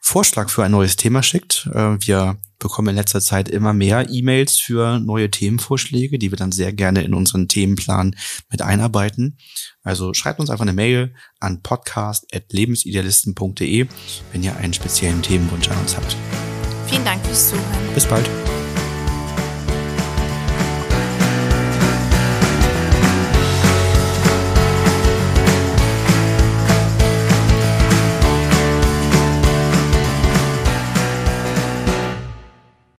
Vorschlag 0.00 0.50
für 0.50 0.64
ein 0.64 0.72
neues 0.72 0.96
Thema 0.96 1.22
schickt. 1.22 1.70
Äh, 1.72 1.96
wir 2.00 2.36
bekommen 2.62 2.88
in 2.88 2.96
letzter 2.96 3.20
Zeit 3.20 3.48
immer 3.48 3.72
mehr 3.72 4.08
E-Mails 4.08 4.56
für 4.56 4.98
neue 4.98 5.30
Themenvorschläge, 5.30 6.18
die 6.18 6.30
wir 6.30 6.38
dann 6.38 6.52
sehr 6.52 6.72
gerne 6.72 7.02
in 7.02 7.14
unseren 7.14 7.48
Themenplan 7.48 8.16
mit 8.50 8.62
einarbeiten. 8.62 9.36
Also 9.82 10.14
schreibt 10.14 10.40
uns 10.40 10.48
einfach 10.50 10.62
eine 10.62 10.72
Mail 10.72 11.14
an 11.40 11.62
podcast.lebensidealisten.de, 11.62 13.86
wenn 14.32 14.42
ihr 14.42 14.56
einen 14.56 14.72
speziellen 14.72 15.20
Themenwunsch 15.22 15.68
an 15.68 15.78
uns 15.78 15.96
habt. 15.96 16.16
Vielen 16.86 17.04
Dank 17.04 17.24
fürs 17.26 17.50
Zuhören. 17.50 17.94
Bis 17.94 18.06
bald. 18.06 18.28